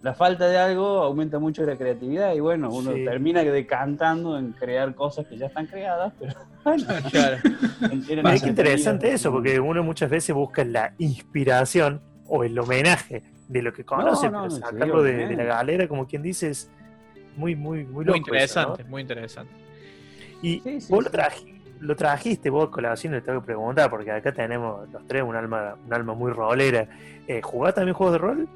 [0.02, 3.04] la falta de algo aumenta mucho la creatividad y bueno, uno Sí.
[3.04, 6.34] termina decantando en crear cosas que ya están creadas, pero
[6.64, 7.36] bueno, Claro.
[7.90, 8.42] entretenidas.
[8.42, 13.72] qué interesante eso, porque uno muchas veces busca la inspiración o el homenaje de lo
[13.72, 16.70] que conoce, no, pero no, sacarlo de, la galera, como quien dice, es
[17.36, 18.18] muy, muy, muy loco.
[18.18, 18.90] Muy eso, interesante, ¿no?
[18.90, 19.52] muy interesante.
[20.42, 21.10] Y Sí, sí, vos sí.
[21.10, 25.22] Lo, traji- lo trajiste vos colaboración, le tengo que preguntar, porque acá tenemos los tres
[25.22, 26.86] un alma, un alma muy rolera.
[27.26, 28.48] Eh, ¿Jugás también juegos de rol?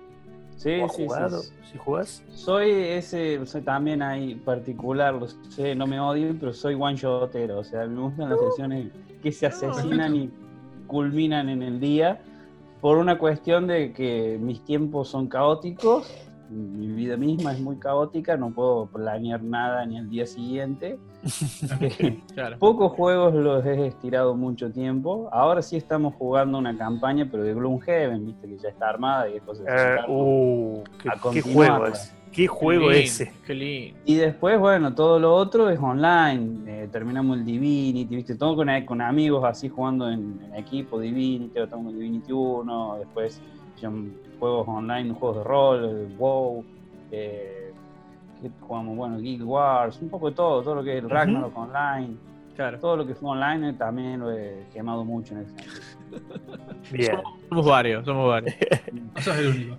[0.57, 1.39] Sí, ¿O has sí, sí, jugado?
[1.41, 1.53] sí.
[1.73, 2.23] ¿Si jugás?
[2.29, 7.59] Soy ese, soy también ahí particular, lo sé, no me odien, pero soy one shotero,
[7.61, 8.93] o sea, me gustan las sesiones
[9.23, 10.31] que se asesinan y
[10.87, 12.21] culminan en el día
[12.83, 16.13] por una cuestión de que mis tiempos son caóticos,
[16.53, 20.99] mi vida misma es muy caótica, no puedo planear nada ni el día siguiente.
[22.35, 22.59] Claro.
[22.59, 25.29] Pocos juegos los he estirado mucho tiempo.
[25.33, 29.35] Ahora sí estamos jugando una campaña, pero de Gloomhaven, viste que ya está armada y
[29.35, 31.77] después Eh, uh, ¿qué, A qué continuarla.
[31.77, 32.15] juego es?
[32.33, 33.33] ¿Qué Qué juego lindo, ese?
[33.47, 33.99] Qué lindo.
[34.07, 36.63] Y después, bueno, todo lo otro es online.
[36.67, 38.35] Eh, terminamos el Divinity, ¿viste?
[38.37, 42.97] Todo con, con amigos así jugando en, en equipo Divinity, o estamos en Divinity 1,
[43.01, 43.43] después
[44.39, 46.65] juegos online, juegos de rol, WoW,
[47.11, 47.73] eh,
[48.41, 48.97] ¿qué jugamos?
[48.97, 51.11] Bueno, Guild Wars, un poco de todo, todo lo que es el.
[51.11, 52.17] Ragnarok online,
[52.57, 52.79] Claro.
[52.79, 55.55] todo lo que fue online también lo he quemado mucho en ese
[56.93, 57.17] Bien.
[57.49, 58.55] Somos varios, somos varios.
[58.93, 59.79] No sos el único.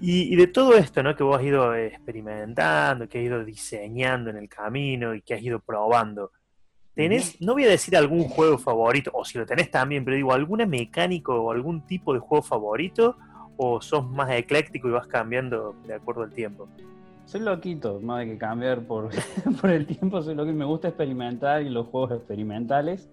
[0.00, 1.14] Y, y de todo esto, ¿no?
[1.16, 5.42] Que vos has ido experimentando, que has ido diseñando en el camino y que has
[5.42, 6.32] ido probando.
[6.94, 10.32] ¿Tenés, no voy a decir algún juego favorito, o si lo tenés también, pero digo,
[10.32, 13.16] alguna mecánico o algún tipo de juego favorito?
[13.64, 16.66] ¿O sos más ecléctico y vas cambiando de acuerdo al tiempo?
[17.26, 19.10] Soy loquito, más de que cambiar por,
[19.60, 23.08] por el tiempo, soy lo que me gusta experimentar y los juegos experimentales.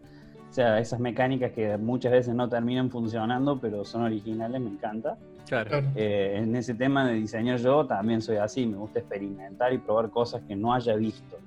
[0.50, 5.20] O sea, esas mecánicas que muchas veces no terminan funcionando, pero son originales, me encanta.
[5.47, 5.84] Claro.
[5.95, 10.10] Eh, en ese tema de diseñar yo también soy así, me gusta experimentar y probar
[10.10, 11.38] cosas que no haya visto.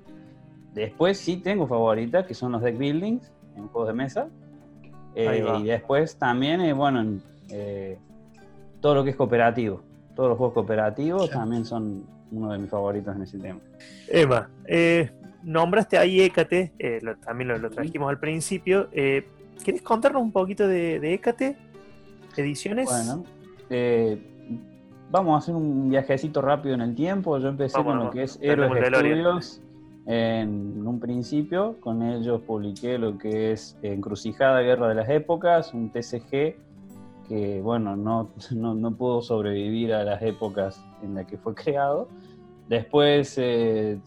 [0.73, 4.27] Después sí tengo favoritas, que son los deck buildings en juegos de mesa.
[5.13, 7.99] Eh, y después también, eh, bueno, en, eh,
[8.83, 9.81] todo lo que es cooperativo.
[10.13, 12.03] Todos los juegos cooperativos también son
[12.33, 13.59] uno de mis favoritos en ese tema.
[14.09, 15.09] Emma, eh,
[15.41, 18.89] nombraste ahí Hécate, eh, lo- también lo, lo trajimos al principio.
[18.91, 19.25] Eh,
[19.63, 21.55] ¿Querés contarnos un poquito de, de Hécate?
[22.35, 22.89] ¿Ediciones?
[22.89, 23.23] Bueno,
[23.69, 24.21] eh,
[25.09, 27.37] vamos a hacer un viajecito rápido en el tiempo.
[27.39, 29.17] Yo empecé Vamos, con lo que es Héroes DeLorean.
[29.19, 29.61] Studios
[30.07, 31.77] en un principio.
[31.79, 36.57] Con ellos publiqué lo que es Encrucijada Guerra de las Épocas, un TCG
[37.27, 42.07] que, bueno, no, no, no pudo sobrevivir a las épocas en las que fue creado.
[42.69, 43.99] Después, eh,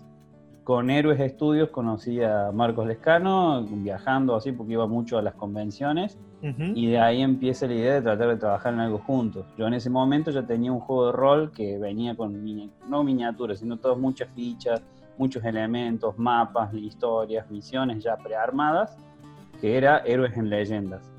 [0.64, 6.18] con Héroes Studios conocí a Marcos Lescano, viajando así porque iba mucho a las convenciones.
[6.42, 6.62] Ujú.
[6.74, 9.46] Y de ahí empieza la idea de tratar de trabajar en algo juntos.
[9.56, 13.02] Yo en ese momento ya tenía un juego de rol que venía con, mini- no
[13.04, 14.82] miniaturas, sino todas muchas fichas,
[15.18, 18.96] muchos elementos, mapas, historias, misiones ya prearmadas,
[19.60, 21.10] que era Héroes en Leyendas.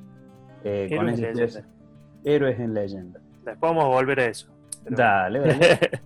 [0.64, 1.77] Eh, con Héroes ese en Leyendas.
[2.24, 3.22] Héroes en Leyendas.
[3.46, 4.48] Después vamos a volver a eso.
[4.84, 5.80] Pero- Dale, dale.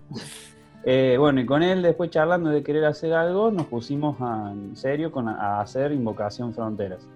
[0.84, 4.74] Eh, bueno, y con él después charlando de querer hacer algo, nos pusimos a- en
[4.74, 7.06] serio con, a hacer Invocación Fronteras.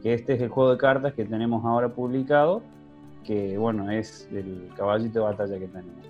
[0.00, 2.62] Que este es el juego de cartas que tenemos ahora publicado,
[3.24, 6.06] que bueno, es el caballito de batalla que tenemos.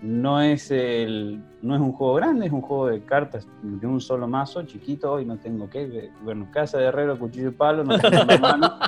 [0.00, 4.00] No es, el, no es un juego grande, es un juego de cartas de un
[4.00, 7.98] solo mazo, chiquito, hoy no tengo que, bueno, casa de herrero, cuchillo y palo, no
[7.98, 8.70] tengo en la mano.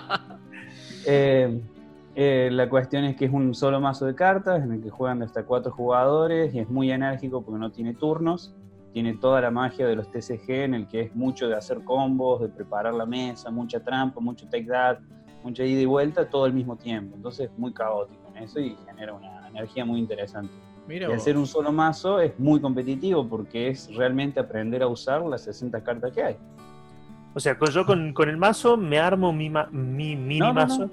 [1.05, 1.61] Eh,
[2.15, 5.23] eh, la cuestión es que es un solo mazo de cartas en el que juegan
[5.23, 8.55] hasta cuatro jugadores y es muy enérgico porque no tiene turnos.
[8.93, 12.43] Tiene toda la magia de los TCG en el que es mucho de hacer combos,
[12.43, 14.99] de preparar la mesa, mucha trampa, mucho take that,
[15.43, 17.17] mucha ida y vuelta todo al mismo tiempo.
[17.17, 20.53] Entonces es muy caótico en eso y genera una energía muy interesante.
[20.87, 25.23] Mira Y hacer un solo mazo es muy competitivo porque es realmente aprender a usar
[25.23, 26.37] las 60 cartas que hay.
[27.35, 30.55] O sea, yo con, con el mazo me armo mi, ma- mi mini No, no,
[30.55, 30.87] mazo.
[30.87, 30.91] No,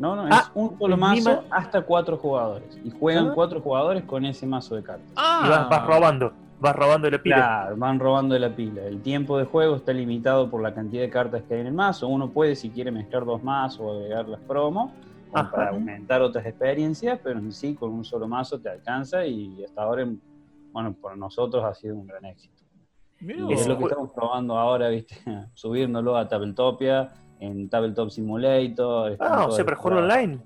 [0.00, 2.78] no, Ah, es un solo mazo ma- hasta cuatro jugadores.
[2.84, 3.32] Y juegan Ah.
[3.34, 5.06] cuatro jugadores con ese mazo de cartas.
[5.16, 7.36] Ah, Y vas, vas robando, vas robando la pila.
[7.36, 8.82] Claro, van robando de la pila.
[8.84, 11.74] El tiempo de juego está limitado por la cantidad de cartas que hay en el
[11.74, 12.08] mazo.
[12.08, 14.90] Uno puede, si quiere, mezclar dos mazos o agregar las promos
[15.32, 19.82] para aumentar otras experiencias, pero en sí, con un solo mazo te alcanza y hasta
[19.82, 20.04] ahora,
[20.72, 22.54] bueno, para nosotros ha sido un gran éxito.
[23.20, 25.14] Mira es lo que estamos probando ahora, ¿viste?
[25.54, 29.12] Subiéndolo a Tabletopia, en Tabletop Simulator.
[29.12, 30.02] en Ah, o sea, jugar pruebas.
[30.04, 30.38] online.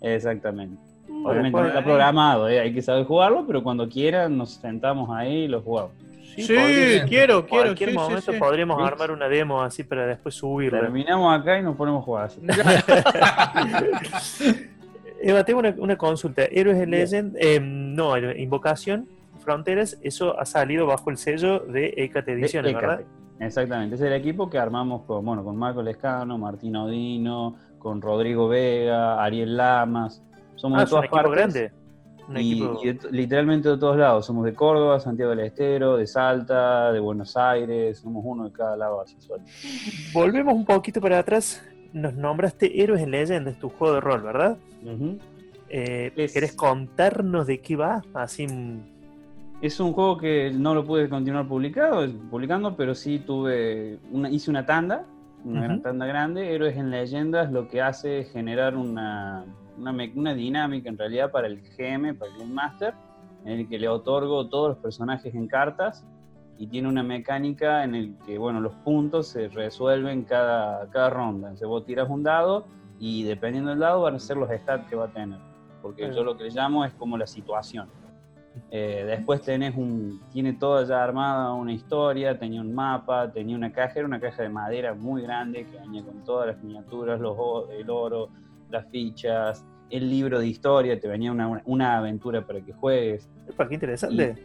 [0.00, 0.80] Exactamente.
[1.08, 2.60] Mm, Obviamente no está programado, ¿eh?
[2.60, 5.92] hay que saber jugarlo, pero cuando quieran nos sentamos ahí y lo jugamos.
[6.36, 7.64] Sí, podría- quiero, en quiero.
[7.64, 8.38] cualquier sí, sí, momento sí.
[8.38, 10.80] podríamos armar una demo así para después subirla.
[10.80, 12.40] Terminamos acá y nos ponemos a jugar así.
[15.20, 16.44] Eva, tengo una, una consulta.
[16.44, 16.86] Héroes de.
[16.86, 19.08] Legend, eh, no, Invocación,
[19.40, 23.00] Fronteras, eso ha salido bajo el sello de Ecate Ediciones, De ¿verdad?
[23.40, 28.48] Exactamente, es el equipo que armamos con, bueno, con Marco Lescano, Martín Odino, con Rodrigo
[28.48, 30.22] Vega, Ariel Lamas.
[30.56, 31.32] Somos Ah, de es un todas equipo partes.
[31.32, 31.72] grande.
[32.28, 32.80] Un y, equipo...
[32.82, 34.26] y de to- literalmente de todos lados.
[34.26, 37.98] Somos de Córdoba, Santiago del Estero, de Salta, de Buenos Aires.
[37.98, 39.16] Somos uno de cada lado así.
[40.12, 41.62] Volvemos un poquito para atrás.
[41.92, 44.58] Nos nombraste Héroes en Legend, es tu juego de rol, ¿verdad?
[45.70, 48.02] Eh, Es- ¿Querés contarnos de qué va?
[48.14, 48.46] Así,
[49.60, 54.50] Es un juego que no lo pude continuar publicado, publicando, pero sí tuve una, hice
[54.50, 55.04] una tanda,
[55.44, 55.82] una gran Ujú.
[55.82, 56.54] tanda grande.
[56.54, 59.44] Héroes en Leyendas lo que hace es generar una,
[59.76, 62.94] una, una dinámica en realidad para el GM, para el Game Master,
[63.44, 66.04] en el que le otorgo todos los personajes en cartas
[66.56, 71.48] y tiene una mecánica en el que bueno, los puntos se resuelven cada, cada ronda.
[71.48, 72.64] Entonces vos tiras un dado
[73.00, 75.38] y dependiendo del dado van a ser los stats que va a tener.
[75.82, 76.16] Porque Claro.
[76.16, 77.88] yo lo que le llamo es como la situación.
[78.70, 83.72] Eh, después tenés un, tiene toda ya armada una historia, tenía un mapa, tenía una
[83.72, 87.36] caja, era una caja de madera muy grande que venía con todas las miniaturas, los,
[87.78, 88.28] el oro,
[88.70, 93.28] las fichas, el libro de historia, te venía una, una- aventura para que juegues.
[93.48, 94.36] epa, qué interesante.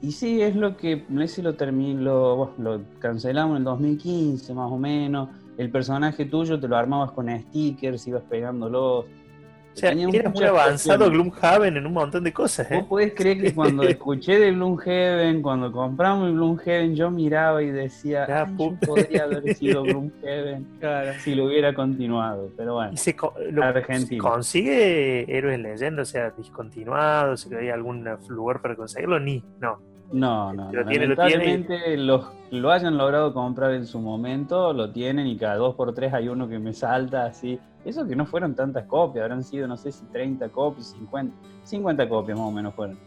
[0.00, 4.70] Y sí, es lo que, ese lo terminé, lo, lo cancelamos en el 2015 más
[4.70, 5.28] o menos.
[5.56, 9.04] El personaje tuyo te lo armabas con stickers, ibas pegándolos.
[9.74, 11.10] O sea, Tenía eras muy avanzado.
[11.10, 12.86] Gloomhaven en un montón de cosas, Vos ¿eh?
[12.88, 18.42] podés creer que cuando escuché de Gloomhaven, cuando compramos Gloomhaven, yo miraba y decía, Ya,
[18.46, 21.12] "Ay, pu- yo podría haber sido Gloomhaven Claro.
[21.20, 22.96] si lo hubiera continuado, pero bueno.
[22.96, 23.16] Se,
[23.50, 23.62] lo-
[24.18, 29.78] consigue Héroes en Legend, o sea, discontinuado, si hay algún lugar para conseguirlo, ni, no.
[30.12, 30.88] No, no, Lo no.
[30.88, 31.46] tiene, lo tiene.
[31.46, 35.74] lamentablemente los que lo hayan logrado comprar en su momento, lo tienen y cada dos
[35.74, 37.58] por tres hay uno que me salta así.
[37.84, 41.34] Eso que no fueron tantas copias, habrán sido no sé si 30 copias, 50,
[41.64, 42.98] 50 copias más o menos fueron.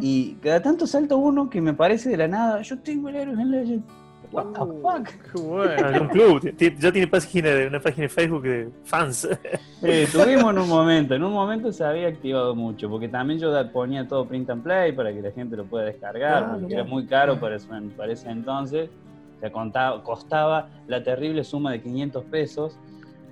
[0.00, 3.50] Y cada tanto salta uno que me parece de la nada, yo tengo el en
[3.50, 3.84] Legend.
[4.30, 5.08] What the fuck?
[5.32, 6.02] Qué bueno.
[6.02, 9.28] Un club, ya tiene página de una página de Facebook de fans.
[9.84, 13.50] Eh, tuvimos en un momento, en un momento se había activado mucho, porque también yo
[13.72, 16.84] ponía todo print and play para que la gente lo pueda descargar, Ah, porque era
[16.84, 17.66] muy caro para, eso-
[17.96, 18.88] para ese entonces,
[19.36, 22.78] o sea, contaba- costaba la terrible suma de 500 pesos,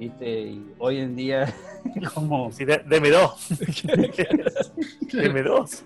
[0.01, 0.41] ¿viste?
[0.41, 1.53] y hoy en día
[2.15, 3.49] como, Sí, de- deme dos.
[5.13, 5.85] deme dos.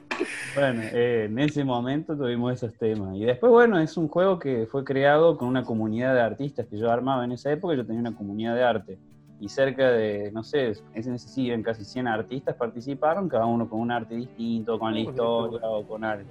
[0.55, 3.17] bueno, eh, en ese momento tuvimos esos temas.
[3.17, 6.79] Y después, bueno, es un juego que fue creado con una comunidad de artistas que
[6.79, 8.99] yo armaba en esa época, yo tenía una comunidad de arte.
[9.41, 13.45] Y cerca de, no sé, es en ese sí, en casi 100 artistas participaron, cada
[13.47, 16.31] uno con un arte distinto, con la historia o con algo.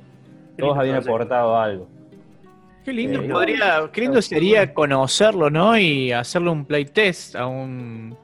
[0.58, 1.88] Todos habían aportado algo.
[2.86, 5.78] Qué lindo Eh, podría, qué lindo sería conocerlo, ¿no?
[5.78, 8.18] Y hacerle un playtest a un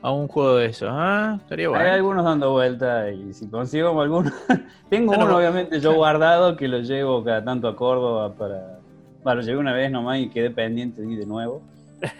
[0.00, 1.38] a un juego de esos, ¿ah?
[1.42, 1.92] Estaría Hay bueno.
[1.92, 4.30] algunos dando vuelta y si consigo alguno,
[4.88, 8.78] tengo uno obviamente yo guardado que lo llevo cada tanto a Córdoba para...
[9.24, 11.62] Bueno, lo llevé una vez nomás y quedé pendiente de nuevo.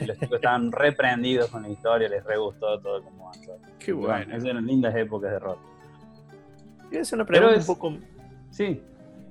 [0.00, 3.52] Y los chicos estaban reprendidos con la historia, les re gustó todo como avanzó.
[3.78, 4.24] Qué bueno.
[4.34, 5.56] Esas eran lindas épocas de rol.
[6.88, 7.96] Quiero hacer una Pero pregunta es- un poco.
[8.50, 8.82] Sí,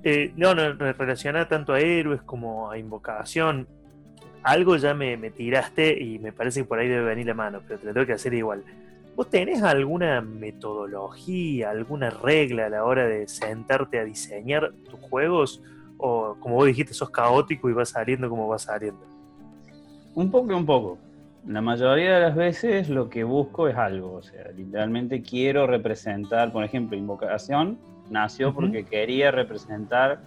[0.04, 3.66] eh, no, no, re- relacionada tanto a héroes como a invocación.
[4.42, 7.60] Algo ya me, me tiraste y me parece que por ahí debe venir la mano,
[7.66, 8.62] pero te lo tengo que hacer igual.
[9.16, 15.62] ¿Vos tenés alguna metodología, alguna regla a la hora de sentarte a diseñar tus juegos?
[15.96, 19.00] ¿O como vos dijiste, sos caótico y va saliendo como va saliendo?
[20.14, 20.98] un poco un poco.
[21.46, 26.52] La mayoría de las veces lo que busco es algo, o sea, literalmente quiero representar,
[26.52, 27.78] por ejemplo, Invocación
[28.10, 30.20] nació porque quería representar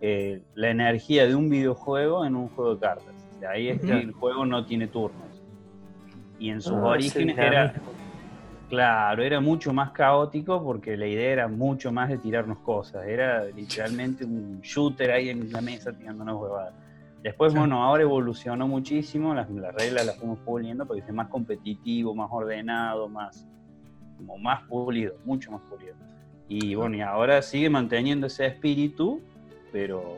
[0.00, 3.14] eh, la energía de un videojuego en un juego de cartas.
[3.40, 5.42] Sea, ahí es que el juego no tiene turnos.
[6.38, 7.72] Y en sus Ah, orígenes era,
[8.68, 13.06] claro, era mucho más caótico porque la idea era mucho más de tirarnos cosas.
[13.06, 16.74] Era literalmente un shooter ahí en la mesa tirándonos huevadas.
[17.22, 17.58] Después, Sí.
[17.58, 22.28] bueno, ahora evolucionó muchísimo, las, las reglas las fuimos puliendo porque es más competitivo, más
[22.30, 23.44] ordenado, más,
[24.16, 25.94] como más pulido, mucho más pulido.
[26.48, 29.20] Y bueno, y ahora sigue manteniendo ese espíritu,
[29.72, 30.16] pero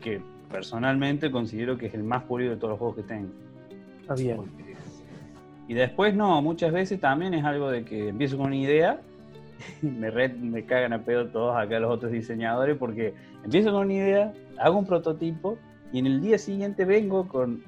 [0.00, 3.28] que personalmente considero que es el más pulido de todos los juegos que tengo.
[4.02, 4.38] Está bien.
[5.68, 9.00] Y después no, muchas veces también es algo de que empiezo con una idea,
[9.82, 13.94] me, re- me cagan a pedo todos acá los otros diseñadores porque empiezo con una
[13.94, 15.58] idea, hago un prototipo
[15.92, 17.64] y en el día siguiente vengo con,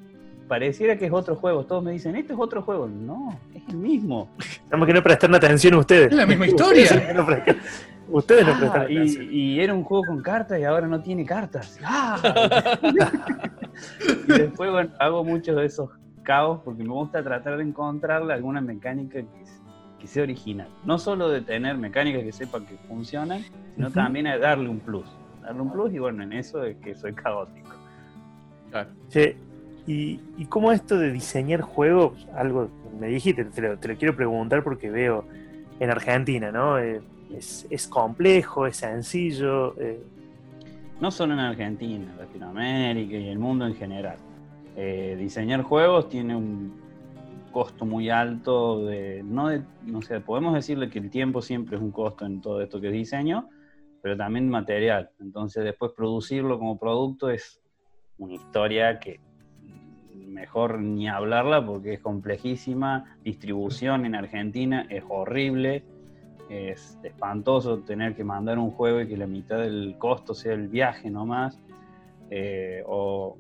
[0.47, 3.77] pareciera que es otro juego, todos me dicen, este es otro juego, no, es el
[3.77, 4.29] mismo.
[4.71, 6.13] Más que no prestan atención ustedes.
[6.13, 6.87] Es la misma historia.
[8.11, 9.25] Ustedes no Ah, atención.
[9.31, 11.79] y, y era un juego con cartas y ahora no tiene cartas.
[11.85, 12.19] ¡Ah!
[14.29, 15.91] y después, bueno, hago muchos de esos
[16.23, 19.27] caos porque me gusta tratar de encontrarle alguna mecánica que,
[19.99, 20.69] que sea original.
[20.85, 23.43] No solo de tener mecánicas que sepan que funcionan,
[23.75, 25.07] sino también a darle un plus.
[25.43, 27.71] Darle un plus y bueno, en eso es que soy caótico.
[28.71, 28.91] Claro.
[29.09, 29.37] Che,
[29.87, 32.69] y, y cómo esto de diseñar juegos, algo
[33.01, 35.25] me dijiste, te lo, te lo quiero preguntar porque veo
[35.81, 36.79] en Argentina, ¿no?
[36.79, 37.01] Eh,
[37.35, 39.75] es, es complejo, es sencillo.
[39.81, 40.01] eh,
[41.01, 44.17] no solo en Argentina, Latinoamérica y el mundo en general.
[44.77, 46.73] Eh, diseñar juegos tiene un
[47.51, 51.83] costo muy alto de no de no sé podemos decirle que el tiempo siempre es
[51.83, 53.49] un costo en todo esto que es diseño
[54.03, 57.61] pero también material entonces después producirlo como producto es
[58.19, 59.19] una historia que
[60.15, 65.85] mejor ni hablarla porque es complejísima distribución en Argentina es horrible
[66.49, 70.69] es espantoso tener que mandar un juego y que la mitad del costo sea el
[70.69, 71.59] viaje nomás.
[72.31, 73.37] Eh, o,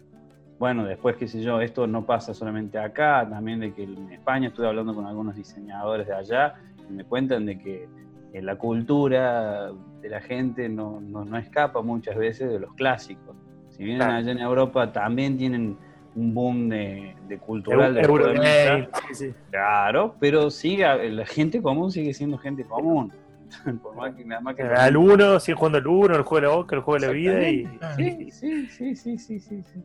[0.58, 4.48] bueno, después, qué sé yo, esto no pasa solamente acá, también de que en España
[4.48, 6.54] estuve hablando con algunos diseñadores de allá
[6.88, 7.88] y me cuentan de que
[8.32, 13.36] eh, la cultura de la gente no, no, no escapa muchas veces de los clásicos.
[13.70, 14.14] Si vienen Claro.
[14.14, 15.78] allá en Europa, también tienen
[16.14, 18.00] un boom de, de cultural de.
[18.02, 19.34] Eurogame, sí, sí.
[19.50, 23.12] Claro, pero sigue, la gente común sigue siendo gente común.
[23.82, 26.46] Por más que nada más que Al uno, sigue jugando al uno, el juego de
[26.48, 27.64] la boca, el juego de la vida y.
[27.96, 29.82] Sí, sí, sí, sí, sí, sí, sí.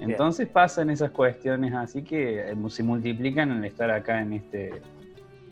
[0.00, 4.80] Entonces pasan esas cuestiones así que eh, se multiplican al estar acá en este,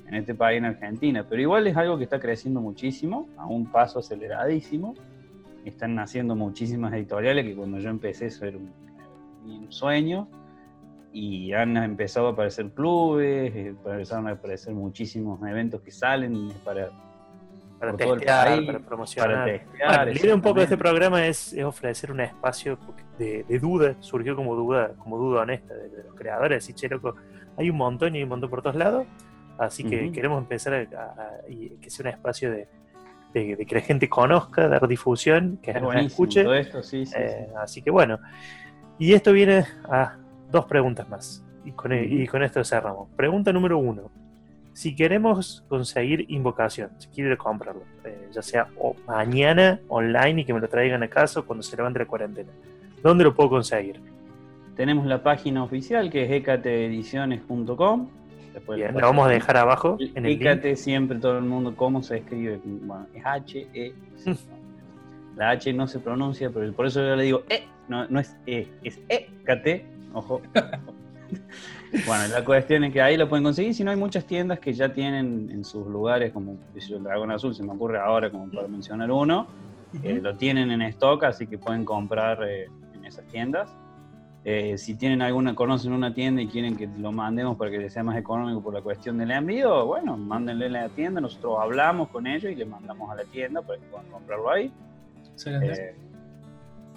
[0.06, 1.24] en este país en Argentina.
[1.28, 4.94] Pero igual es algo que está creciendo muchísimo, a un paso aceleradísimo.
[5.64, 8.72] Están naciendo muchísimas editoriales que cuando yo empecé eso era un,
[9.50, 10.28] un sueño.
[11.12, 16.90] Y han empezado a aparecer clubes, eh, empezaron a aparecer muchísimos eventos que salen para,
[17.80, 19.30] para testear, país, para promocionar.
[19.36, 19.88] para testear.
[19.88, 22.78] Bueno, la idea un poco de este programa es, es ofrecer un espacio
[23.18, 26.88] de, de duda, surgió como duda, como duda honesta de, de los creadores, decir, che,
[26.88, 27.14] loco,
[27.56, 29.06] hay un montón y hay un montón por todos lados,
[29.58, 30.12] así que Ujú.
[30.12, 32.68] queremos empezar a, a- y que sea un espacio de,
[33.32, 36.44] de- de que la gente conozca, dar difusión, que nos buenísimo escuche.
[36.44, 37.18] todo esto, sí, sí, sí.
[37.18, 38.18] Eh, Así que bueno,
[38.98, 40.16] y esto viene a
[40.50, 43.08] dos preguntas más, y con, e- y con esto cerramos.
[43.16, 44.10] Pregunta número uno.
[44.72, 50.54] Si queremos conseguir invocación, si quiero comprarlo, eh, ya sea o mañana online y que
[50.54, 52.50] me lo traigan a casa o cuando se levante la cuarentena,
[53.02, 54.00] ¿dónde lo puedo conseguir?
[54.76, 58.08] Tenemos la página oficial que es ecateediciones.com.
[58.74, 60.42] Bien, la vamos a dejar abajo en el link.
[60.42, 62.60] Ecate siempre todo el mundo cómo se escribe.
[62.64, 63.94] Bueno, es H E.
[65.36, 68.36] La H no se pronuncia, pero por eso yo le digo E, no, no es
[68.46, 69.86] E, es Ecate.
[70.14, 70.40] Ojo.
[72.06, 74.72] bueno, la cuestión es que ahí lo pueden conseguir, si no hay muchas tiendas que
[74.72, 78.68] ya tienen en sus lugares, como el Dragón Azul, se me ocurre ahora como para
[78.68, 79.46] mencionar uno,
[80.02, 83.74] eh, lo tienen en stock, así que pueden comprar eh, en esas tiendas.
[84.44, 87.92] Eh, si tienen alguna, conocen una tienda y quieren que lo mandemos para que les
[87.92, 92.08] sea más económico por la cuestión del envío, bueno, mándenle a la tienda, nosotros hablamos
[92.08, 94.72] con ellos y le mandamos a la tienda para que puedan comprarlo ahí.
[95.32, 96.07] Excelente.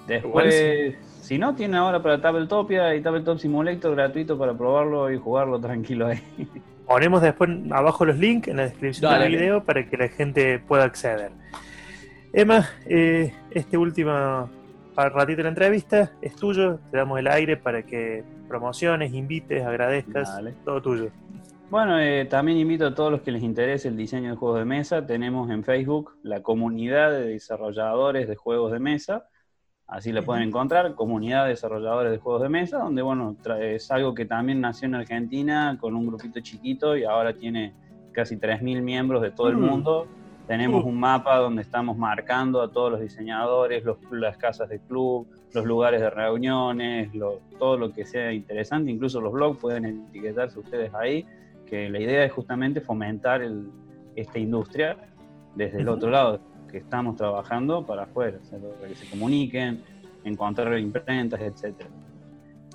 [0.08, 5.60] Después, si no, tienen ahora para Tabletopia y Tabletop Simulator gratuito para probarlo y jugarlo
[5.60, 6.22] tranquilo ahí.
[6.86, 9.26] Ponemos después abajo los links en la descripción Dale.
[9.26, 11.32] del video para que la gente pueda acceder.
[12.34, 14.50] Emma, eh, este último
[14.96, 20.36] ratito de la entrevista es tuyo, te damos el aire para que promociones, invites, agradezcas,
[20.36, 20.54] Dale.
[20.66, 21.12] todo tuyo.
[21.70, 24.66] Bueno, eh, también invito a todos los que les interese el diseño de juegos de
[24.66, 25.06] mesa.
[25.06, 29.26] Tenemos en Facebook la comunidad de desarrolladores de juegos de mesa.
[29.92, 34.16] Así la pueden encontrar, comunidad de desarrolladores de juegos de mesa, donde bueno, es algo
[34.16, 37.74] que también nació en Argentina con un grupito chiquito y ahora tiene
[38.14, 39.62] casi 3.000 miembros de todo el Mm.
[39.62, 40.08] mundo.
[40.48, 45.28] Tenemos un mapa donde estamos marcando a todos los diseñadores, los- las casas de club,
[45.54, 50.58] los lugares de reuniones, lo- todo lo que sea interesante, incluso los blogs pueden etiquetarse
[50.58, 51.26] ustedes ahí,
[51.66, 53.70] que la idea es justamente fomentar el-
[54.16, 54.96] esta industria
[55.56, 56.40] desde el otro lado,
[56.72, 59.82] que estamos trabajando para afuera, o sea, para que se comuniquen,
[60.24, 61.90] encontrar imprentas, etcétera.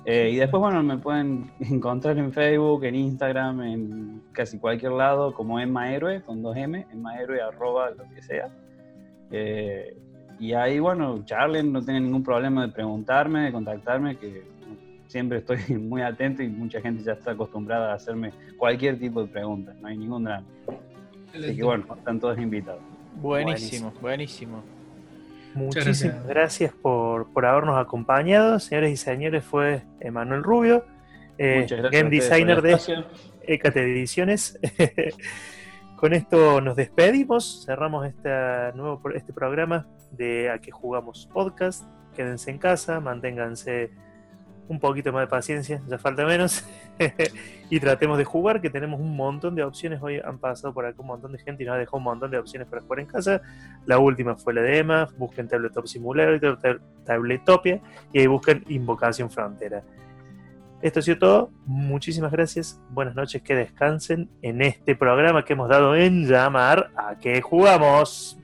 [0.05, 5.33] Eh, y después, bueno, me pueden encontrar en Facebook, en Instagram, en casi cualquier lado,
[5.33, 8.49] como Emma Héroe, con dos M, Emma Héroe, arroba, lo que sea.
[9.31, 9.97] Eh,
[10.39, 14.45] y ahí, bueno, charlen, no tienen ningún problema de preguntarme, de contactarme, que
[15.07, 19.27] siempre estoy muy atento y mucha gente ya está acostumbrada a hacerme cualquier tipo de
[19.27, 20.47] preguntas, no hay ningún drama.
[21.33, 22.81] Así que bueno, están todos invitados.
[23.21, 24.63] Buenísimo, buenísimo.
[25.53, 26.27] Muchísimas gracias.
[26.27, 29.43] gracias, por, por habernos acompañado, señores y señores.
[29.43, 30.85] Fue Emanuel Rubio,
[31.37, 32.77] eh, game designer de.
[33.47, 34.59] Ecate Ediciones.
[35.95, 41.85] Con esto nos despedimos, cerramos esta nuevo, este programa de A que jugamos podcast.
[42.15, 43.91] Quédense en casa, manténganse
[44.67, 46.65] un poquito más de paciencia, ya falta menos.
[47.69, 50.01] y tratemos de jugar, que tenemos un montón de opciones.
[50.01, 52.31] Hoy han pasado por acá un montón de gente y nos ha dejado un montón
[52.31, 53.41] de opciones para jugar en casa.
[53.85, 57.79] La última fue la de Emma, busquen Tabletop Simulator, Tab- Tabletopia
[58.13, 59.83] y ahí busquen Invocación Frontera.
[60.81, 61.49] Esto ha sido todo.
[61.65, 62.79] Muchísimas gracias.
[62.89, 63.41] Buenas noches.
[63.41, 68.37] Que descansen en este programa que hemos dado en llamar a qué jugamos.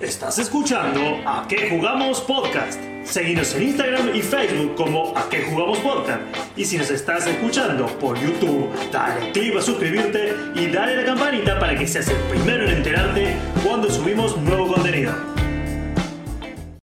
[0.00, 2.91] Estás escuchando A qué jugamos podcast.
[3.04, 6.20] Seguinos en Instagram y Facebook como A qué jugamos podcast.
[6.56, 11.58] Y si nos estás escuchando por YouTube, dale click a suscribirte y dale la campanita
[11.58, 15.31] para que seas el primero en enterarte cuando subimos nuevo contenido.